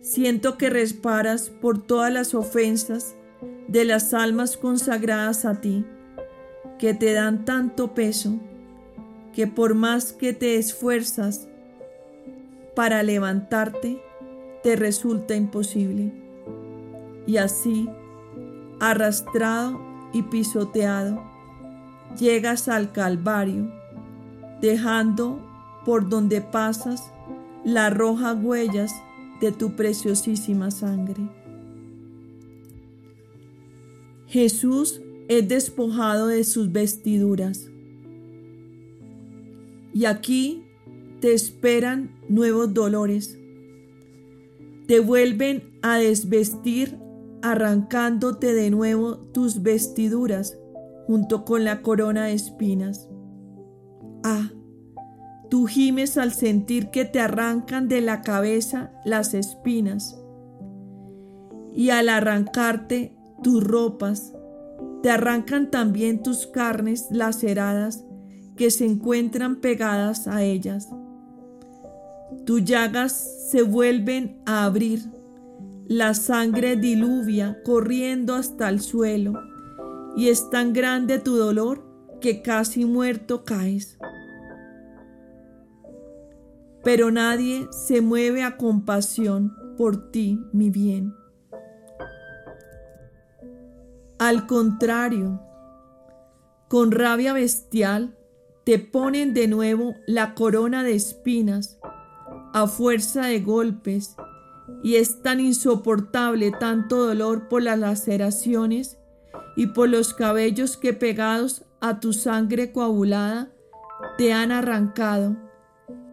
siento 0.00 0.58
que 0.58 0.70
reparas 0.70 1.48
por 1.48 1.80
todas 1.80 2.12
las 2.12 2.34
ofensas 2.34 3.14
de 3.68 3.84
las 3.84 4.14
almas 4.14 4.56
consagradas 4.56 5.44
a 5.44 5.60
ti, 5.60 5.84
que 6.76 6.92
te 6.92 7.12
dan 7.12 7.44
tanto 7.44 7.94
peso, 7.94 8.40
que 9.32 9.46
por 9.46 9.76
más 9.76 10.12
que 10.12 10.32
te 10.32 10.56
esfuerzas 10.56 11.47
para 12.78 13.02
levantarte, 13.02 14.00
te 14.62 14.76
resulta 14.76 15.34
imposible. 15.34 16.12
Y 17.26 17.38
así, 17.38 17.88
arrastrado 18.78 19.80
y 20.12 20.22
pisoteado, 20.22 21.20
llegas 22.16 22.68
al 22.68 22.92
Calvario, 22.92 23.68
dejando 24.60 25.44
por 25.84 26.08
donde 26.08 26.40
pasas 26.40 27.12
las 27.64 27.92
rojas 27.92 28.36
huellas 28.40 28.94
de 29.40 29.50
tu 29.50 29.74
preciosísima 29.74 30.70
sangre. 30.70 31.28
Jesús 34.28 35.02
es 35.26 35.48
despojado 35.48 36.28
de 36.28 36.44
sus 36.44 36.70
vestiduras. 36.70 37.68
Y 39.92 40.04
aquí 40.04 40.67
te 41.20 41.34
esperan 41.34 42.20
nuevos 42.28 42.72
dolores. 42.74 43.38
Te 44.86 45.00
vuelven 45.00 45.78
a 45.82 45.98
desvestir 45.98 46.98
arrancándote 47.42 48.54
de 48.54 48.70
nuevo 48.70 49.16
tus 49.16 49.62
vestiduras 49.62 50.58
junto 51.06 51.44
con 51.44 51.64
la 51.64 51.82
corona 51.82 52.26
de 52.26 52.34
espinas. 52.34 53.08
Ah, 54.24 54.50
tú 55.50 55.66
gimes 55.66 56.18
al 56.18 56.32
sentir 56.32 56.90
que 56.90 57.04
te 57.04 57.20
arrancan 57.20 57.88
de 57.88 58.00
la 58.00 58.22
cabeza 58.22 58.92
las 59.04 59.34
espinas 59.34 60.18
y 61.74 61.90
al 61.90 62.08
arrancarte 62.08 63.16
tus 63.42 63.62
ropas, 63.62 64.34
te 65.02 65.10
arrancan 65.10 65.70
también 65.70 66.22
tus 66.22 66.46
carnes 66.46 67.06
laceradas 67.10 68.04
que 68.56 68.70
se 68.70 68.84
encuentran 68.84 69.60
pegadas 69.60 70.26
a 70.26 70.42
ellas. 70.42 70.88
Tus 72.44 72.64
llagas 72.64 73.12
se 73.50 73.62
vuelven 73.62 74.42
a 74.46 74.64
abrir, 74.64 75.00
la 75.86 76.14
sangre 76.14 76.76
diluvia 76.76 77.62
corriendo 77.64 78.34
hasta 78.34 78.68
el 78.68 78.80
suelo, 78.80 79.34
y 80.16 80.28
es 80.28 80.50
tan 80.50 80.72
grande 80.72 81.18
tu 81.18 81.36
dolor 81.36 81.84
que 82.20 82.42
casi 82.42 82.84
muerto 82.84 83.44
caes. 83.44 83.98
Pero 86.84 87.10
nadie 87.10 87.68
se 87.70 88.00
mueve 88.00 88.42
a 88.42 88.56
compasión 88.56 89.54
por 89.76 90.10
ti, 90.10 90.40
mi 90.52 90.70
bien. 90.70 91.14
Al 94.18 94.46
contrario, 94.46 95.40
con 96.68 96.90
rabia 96.90 97.32
bestial 97.32 98.16
te 98.64 98.78
ponen 98.78 99.32
de 99.32 99.48
nuevo 99.48 99.94
la 100.06 100.34
corona 100.34 100.82
de 100.82 100.94
espinas 100.94 101.77
a 102.52 102.66
fuerza 102.66 103.26
de 103.26 103.40
golpes 103.40 104.16
y 104.82 104.96
es 104.96 105.22
tan 105.22 105.40
insoportable 105.40 106.52
tanto 106.52 107.06
dolor 107.06 107.48
por 107.48 107.62
las 107.62 107.78
laceraciones 107.78 108.98
y 109.56 109.66
por 109.66 109.88
los 109.88 110.14
cabellos 110.14 110.76
que 110.76 110.92
pegados 110.92 111.64
a 111.80 112.00
tu 112.00 112.12
sangre 112.12 112.72
coagulada 112.72 113.52
te 114.16 114.32
han 114.32 114.52
arrancado, 114.52 115.36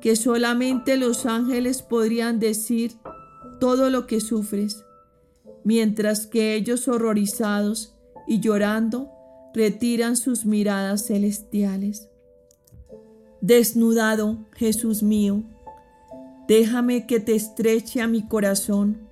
que 0.02 0.16
solamente 0.16 0.98
los 0.98 1.26
ángeles 1.26 1.82
podrían 1.82 2.40
decir 2.40 2.94
todo 3.60 3.90
lo 3.90 4.08
que 4.08 4.20
sufres, 4.22 4.84
mientras 5.64 6.28
que 6.28 6.56
ellos 6.56 6.88
horrorizados 6.88 7.96
y 8.28 8.40
llorando 8.40 9.10
retiran 9.54 10.18
sus 10.18 10.46
miradas 10.46 11.08
celestiales. 11.08 12.10
Desnudado, 13.42 14.40
Jesús 14.54 15.04
mío, 15.04 15.44
déjame 16.48 17.06
que 17.08 17.20
te 17.20 17.36
estreche 17.36 18.02
a 18.02 18.08
mi 18.08 18.28
corazón 18.28 19.08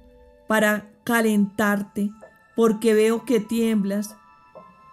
para 0.47 0.91
calentarte, 1.03 2.11
porque 2.55 2.93
veo 2.93 3.25
que 3.25 3.39
tiemblas 3.39 4.15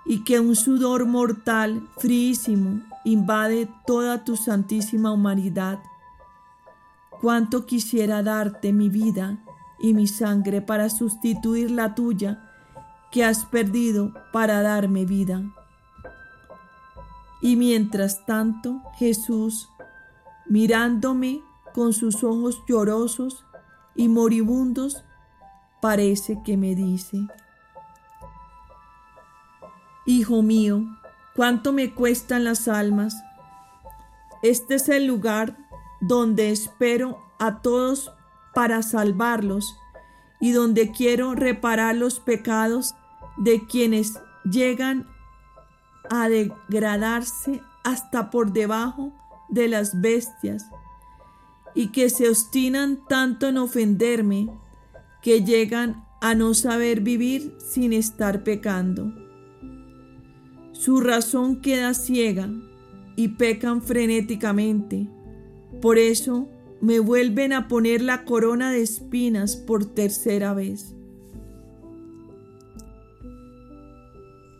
y 0.07 0.25
que 0.25 0.41
un 0.41 0.57
sudor 0.57 1.07
mortal 1.07 1.87
fríísimo 1.99 2.81
invade 3.05 3.69
toda 3.87 4.25
tu 4.25 4.37
santísima 4.37 5.13
humanidad. 5.13 5.79
Cuánto 7.21 7.67
quisiera 7.67 8.23
darte 8.23 8.73
mi 8.73 8.89
vida 8.89 9.39
y 9.79 9.95
mi 9.95 10.07
sangre 10.07 10.63
para 10.63 10.89
sustituir 10.89 11.71
la 11.71 11.95
tuya 11.95 12.47
que 13.11 13.25
has 13.25 13.45
perdido 13.45 14.15
para 14.33 14.63
darme 14.63 15.05
vida. 15.05 15.43
Y 17.43 17.57
mientras 17.57 18.25
tanto 18.27 18.83
Jesús, 18.99 19.69
mirándome 20.47 21.43
con 21.73 21.93
sus 21.93 22.25
ojos 22.25 22.63
llorosos 22.69 23.45
y 23.95 24.09
moribundos, 24.09 25.05
parece 25.81 26.41
que 26.45 26.57
me 26.57 26.75
dice, 26.75 27.27
Hijo 30.07 30.43
mío, 30.43 30.83
cuánto 31.37 31.73
me 31.73 31.95
cuestan 31.95 32.45
las 32.45 32.69
almas. 32.69 33.23
Este 34.43 34.75
es 34.77 34.89
el 34.89 35.07
lugar 35.07 35.57
donde 36.01 36.51
espero 36.51 37.19
a 37.39 37.61
todos 37.61 38.13
para 38.55 38.83
salvarlos 38.83 39.77
y 40.41 40.53
donde 40.53 40.91
quiero 40.91 41.35
reparar 41.35 41.95
los 41.95 42.19
pecados 42.19 42.95
de 43.37 43.67
quienes 43.67 44.19
llegan 44.45 45.07
a 46.11 46.29
degradarse 46.29 47.61
hasta 47.85 48.31
por 48.31 48.53
debajo 48.53 49.13
de 49.49 49.69
las 49.69 50.01
bestias 50.01 50.71
y 51.75 51.89
que 51.89 52.11
se 52.11 52.29
obstinan 52.29 53.01
tanto 53.09 53.49
en 53.49 53.59
ofenderme 53.59 54.49
que 55.23 55.45
llegan 55.45 56.05
a 56.21 56.35
no 56.35 56.55
saber 56.55 57.01
vivir 57.01 57.55
sin 57.59 57.93
estar 57.93 58.45
pecando. 58.45 59.13
Su 60.73 61.01
razón 61.01 61.61
queda 61.61 61.95
ciega 61.95 62.51
y 63.17 63.29
pecan 63.29 63.83
frenéticamente. 63.83 65.09
Por 65.81 65.99
eso 65.99 66.49
me 66.81 66.99
vuelven 66.99 67.53
a 67.53 67.69
poner 67.69 68.03
la 68.03 68.25
corona 68.25 68.73
de 68.73 68.83
espinas 68.83 69.57
por 69.57 69.85
tercera 69.85 70.55
vez. 70.55 70.95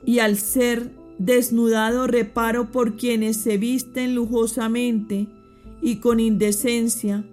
y 0.05 0.19
al 0.19 0.37
ser 0.37 0.91
desnudado 1.19 2.07
reparo 2.07 2.71
por 2.71 2.97
quienes 2.97 3.37
se 3.37 3.59
visten 3.59 4.15
lujosamente 4.15 5.29
y 5.81 5.97
con 5.97 6.21
indecencia, 6.21 7.25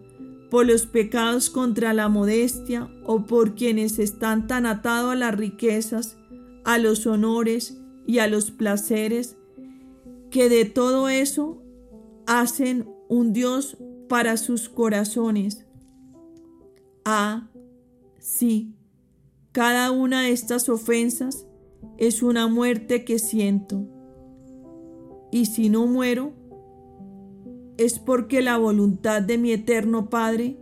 por 0.50 0.66
los 0.66 0.86
pecados 0.86 1.50
contra 1.50 1.94
la 1.94 2.08
modestia 2.08 2.90
o 3.06 3.26
por 3.26 3.56
quienes 3.56 4.00
están 4.00 4.48
tan 4.48 4.66
atados 4.66 5.12
a 5.12 5.16
las 5.16 5.36
riquezas, 5.36 6.18
a 6.64 6.78
los 6.78 7.06
honores 7.06 7.78
y 8.06 8.20
a 8.20 8.28
los 8.28 8.52
placeres, 8.52 9.36
que 10.32 10.50
de 10.50 10.66
todo 10.66 11.10
eso 11.10 11.62
hacen 12.26 12.90
un 13.10 13.34
Dios 13.34 13.78
para 14.08 14.38
sus 14.38 14.70
corazones. 14.70 15.66
Ah, 17.04 17.50
sí, 18.20 18.74
cada 19.52 19.92
una 19.92 20.24
de 20.24 20.32
estas 20.32 20.70
ofensas 20.70 21.46
es 21.98 22.22
una 22.22 22.48
muerte 22.48 23.04
que 23.06 23.20
siento. 23.20 23.86
Y 25.32 25.46
si 25.48 25.70
no 25.70 25.88
muero, 25.88 26.34
es 27.78 28.00
porque 28.00 28.42
la 28.42 28.58
voluntad 28.58 29.22
de 29.22 29.38
mi 29.38 29.52
eterno 29.52 30.10
Padre 30.10 30.58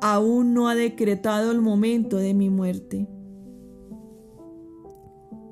aún 0.00 0.54
no 0.54 0.68
ha 0.68 0.74
decretado 0.74 1.52
el 1.52 1.60
momento 1.60 2.16
de 2.18 2.34
mi 2.34 2.50
muerte. 2.50 3.08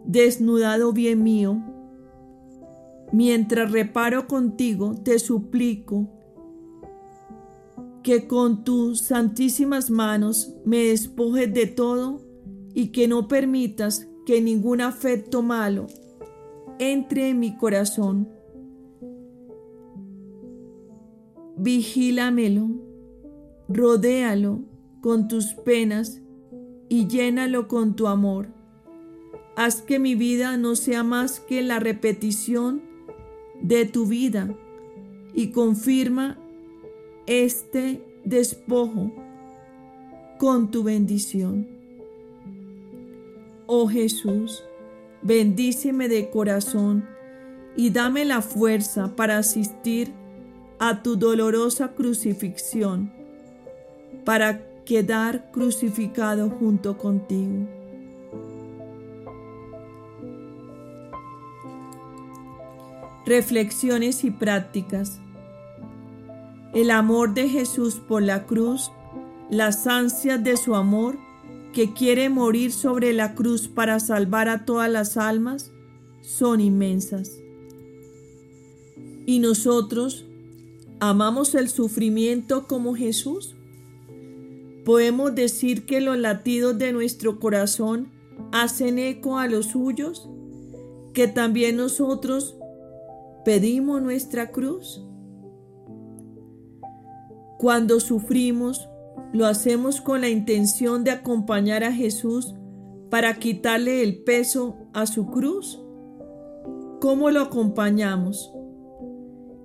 Desnudado 0.05 0.93
bien 0.93 1.23
mío, 1.23 1.63
mientras 3.13 3.73
reparo 3.73 4.27
contigo, 4.27 4.95
te 5.03 5.19
suplico 5.19 6.09
que 8.03 8.27
con 8.27 8.65
tus 8.65 9.01
santísimas 9.01 9.91
manos 9.91 10.55
me 10.65 10.85
despojes 10.85 11.53
de 11.55 11.67
todo 11.67 12.21
y 12.75 12.89
que 12.89 13.09
no 13.09 13.29
permitas 13.29 14.09
que 14.27 14.43
ningún 14.43 14.83
afecto 14.83 15.43
malo 15.43 15.87
entre 16.79 17.31
en 17.31 17.41
mi 17.41 17.57
corazón. 17.57 18.29
Vigílamelo, 21.57 22.69
rodéalo 23.69 24.61
con 25.01 25.29
tus 25.29 25.55
penas 25.55 26.21
y 26.89 27.07
llénalo 27.07 27.69
con 27.69 27.95
tu 27.95 28.09
amor. 28.09 28.49
Haz 29.57 29.83
que 29.83 29.99
mi 29.99 30.15
vida 30.15 30.57
no 30.57 30.75
sea 30.75 31.05
más 31.05 31.41
que 31.41 31.63
la 31.63 31.79
repetición 31.79 32.83
de 33.61 33.85
tu 33.85 34.07
vida 34.07 34.55
y 35.33 35.51
confirma 35.51 36.39
este 37.27 38.03
despojo 38.25 39.13
con 40.39 40.71
tu 40.71 40.83
bendición. 40.83 41.69
Oh 43.67 43.89
Jesús, 43.89 44.65
bendíceme 45.23 46.09
de 46.09 46.31
corazón 46.31 47.07
y 47.77 47.91
dame 47.91 48.25
la 48.25 48.43
fuerza 48.43 49.17
para 49.17 49.39
asistir 49.39 50.13
a 50.79 51.03
tu 51.03 51.17
dolorosa 51.17 51.93
crucifixión, 51.95 53.13
para 54.25 54.61
quedar 54.85 55.51
crucificado 55.51 56.51
junto 56.51 56.99
contigo. 56.99 57.67
Reflexiones 63.27 64.25
y 64.25 64.31
prácticas. 64.31 65.19
El 66.75 66.91
amor 66.91 67.33
de 67.33 67.49
Jesús 67.49 67.95
por 67.95 68.23
la 68.23 68.45
cruz, 68.45 68.91
las 69.51 69.87
ansias 69.87 70.43
de 70.43 70.57
su 70.57 70.75
amor 70.75 71.17
que 71.73 71.95
quiere 71.95 72.29
morir 72.29 72.73
sobre 72.73 73.13
la 73.13 73.35
cruz 73.35 73.69
para 73.69 73.99
salvar 74.01 74.49
a 74.49 74.65
todas 74.65 74.91
las 74.91 75.17
almas, 75.17 75.73
son 76.21 76.61
inmensas. 76.61 77.39
¿Y 79.27 79.39
nosotros 79.39 80.27
amamos 81.01 81.55
el 81.55 81.69
sufrimiento 81.69 82.67
como 82.67 82.95
Jesús? 82.95 83.55
¿Podemos 84.85 85.35
decir 85.35 85.87
que 85.87 86.01
los 86.01 86.19
latidos 86.19 86.79
de 86.79 86.93
nuestro 86.93 87.41
corazón 87.41 88.13
hacen 88.53 88.99
eco 88.99 89.39
a 89.39 89.49
los 89.49 89.67
suyos? 89.67 90.29
¿Que 91.15 91.29
también 91.29 91.77
nosotros 91.77 92.57
pedimos 93.45 94.03
nuestra 94.03 94.51
cruz. 94.51 95.05
Cuando 97.59 98.01
sufrimos, 98.01 98.89
lo 99.33 99.47
hacemos 99.47 100.01
con 100.01 100.23
la 100.23 100.29
intención 100.29 101.05
de 101.05 101.11
acompañar 101.11 101.85
a 101.85 101.93
Jesús 101.93 102.55
para 103.11 103.39
quitarle 103.39 104.03
el 104.03 104.25
peso 104.25 104.77
a 104.93 105.07
su 105.07 105.27
cruz. 105.27 105.81
¿Cómo 107.01 107.31
lo 107.31 107.41
acompañamos? 107.41 108.54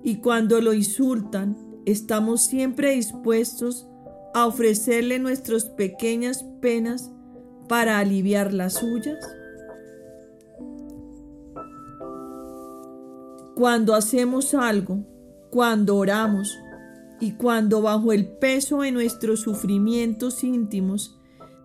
Y 0.02 0.16
cuando 0.16 0.60
lo 0.60 0.72
insultan, 0.72 1.56
estamos 1.84 2.42
siempre 2.42 2.92
dispuestos 2.92 3.86
a 4.34 4.46
ofrecerle 4.46 5.18
nuestras 5.18 5.64
pequeñas 5.64 6.44
penas 6.60 7.10
para 7.68 7.98
aliviar 7.98 8.52
las 8.52 8.74
suyas. 8.74 9.18
Cuando 13.54 13.94
hacemos 13.94 14.54
algo, 14.54 15.04
cuando 15.50 15.96
oramos 15.96 16.58
y 17.20 17.32
cuando 17.32 17.82
bajo 17.82 18.12
el 18.12 18.26
peso 18.26 18.80
de 18.80 18.92
nuestros 18.92 19.40
sufrimientos 19.40 20.42
íntimos 20.44 21.16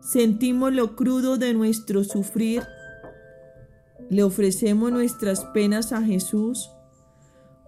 sentimos 0.02 0.74
lo 0.74 0.96
crudo 0.96 1.38
de 1.38 1.54
nuestro 1.54 2.04
sufrir, 2.04 2.62
le 4.10 4.24
ofrecemos 4.24 4.92
nuestras 4.92 5.44
penas 5.46 5.92
a 5.94 6.02
Jesús, 6.02 6.70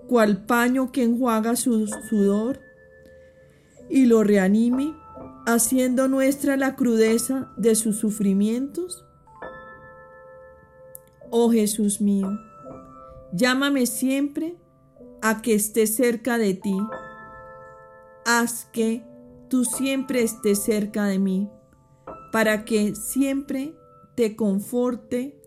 cual 0.07 0.45
paño 0.45 0.91
que 0.91 1.03
enjuaga 1.03 1.55
su 1.55 1.87
sudor 2.09 2.59
y 3.89 4.05
lo 4.05 4.23
reanime, 4.23 4.93
haciendo 5.45 6.07
nuestra 6.07 6.57
la 6.57 6.75
crudeza 6.75 7.51
de 7.57 7.75
sus 7.75 7.97
sufrimientos. 7.97 9.05
Oh 11.29 11.51
Jesús 11.51 12.01
mío, 12.01 12.29
Llámame 13.33 13.85
siempre 13.85 14.55
a 15.21 15.41
que 15.41 15.53
esté 15.53 15.85
cerca 15.85 16.37
de 16.37 16.53
ti. 16.53 16.77
Haz 18.25 18.65
que 18.71 19.03
tú 19.49 19.65
siempre 19.65 20.23
estés 20.23 20.63
cerca 20.63 21.05
de 21.05 21.19
mí, 21.19 21.49
para 22.31 22.63
que 22.63 22.95
siempre 22.95 23.75
te 24.15 24.35
conforte 24.35 25.41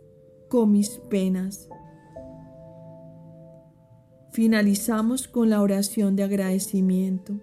con 0.48 0.72
mis 0.72 0.90
penas. 1.08 1.69
Finalizamos 4.32 5.26
con 5.26 5.50
la 5.50 5.60
oración 5.60 6.14
de 6.14 6.22
agradecimiento. 6.22 7.34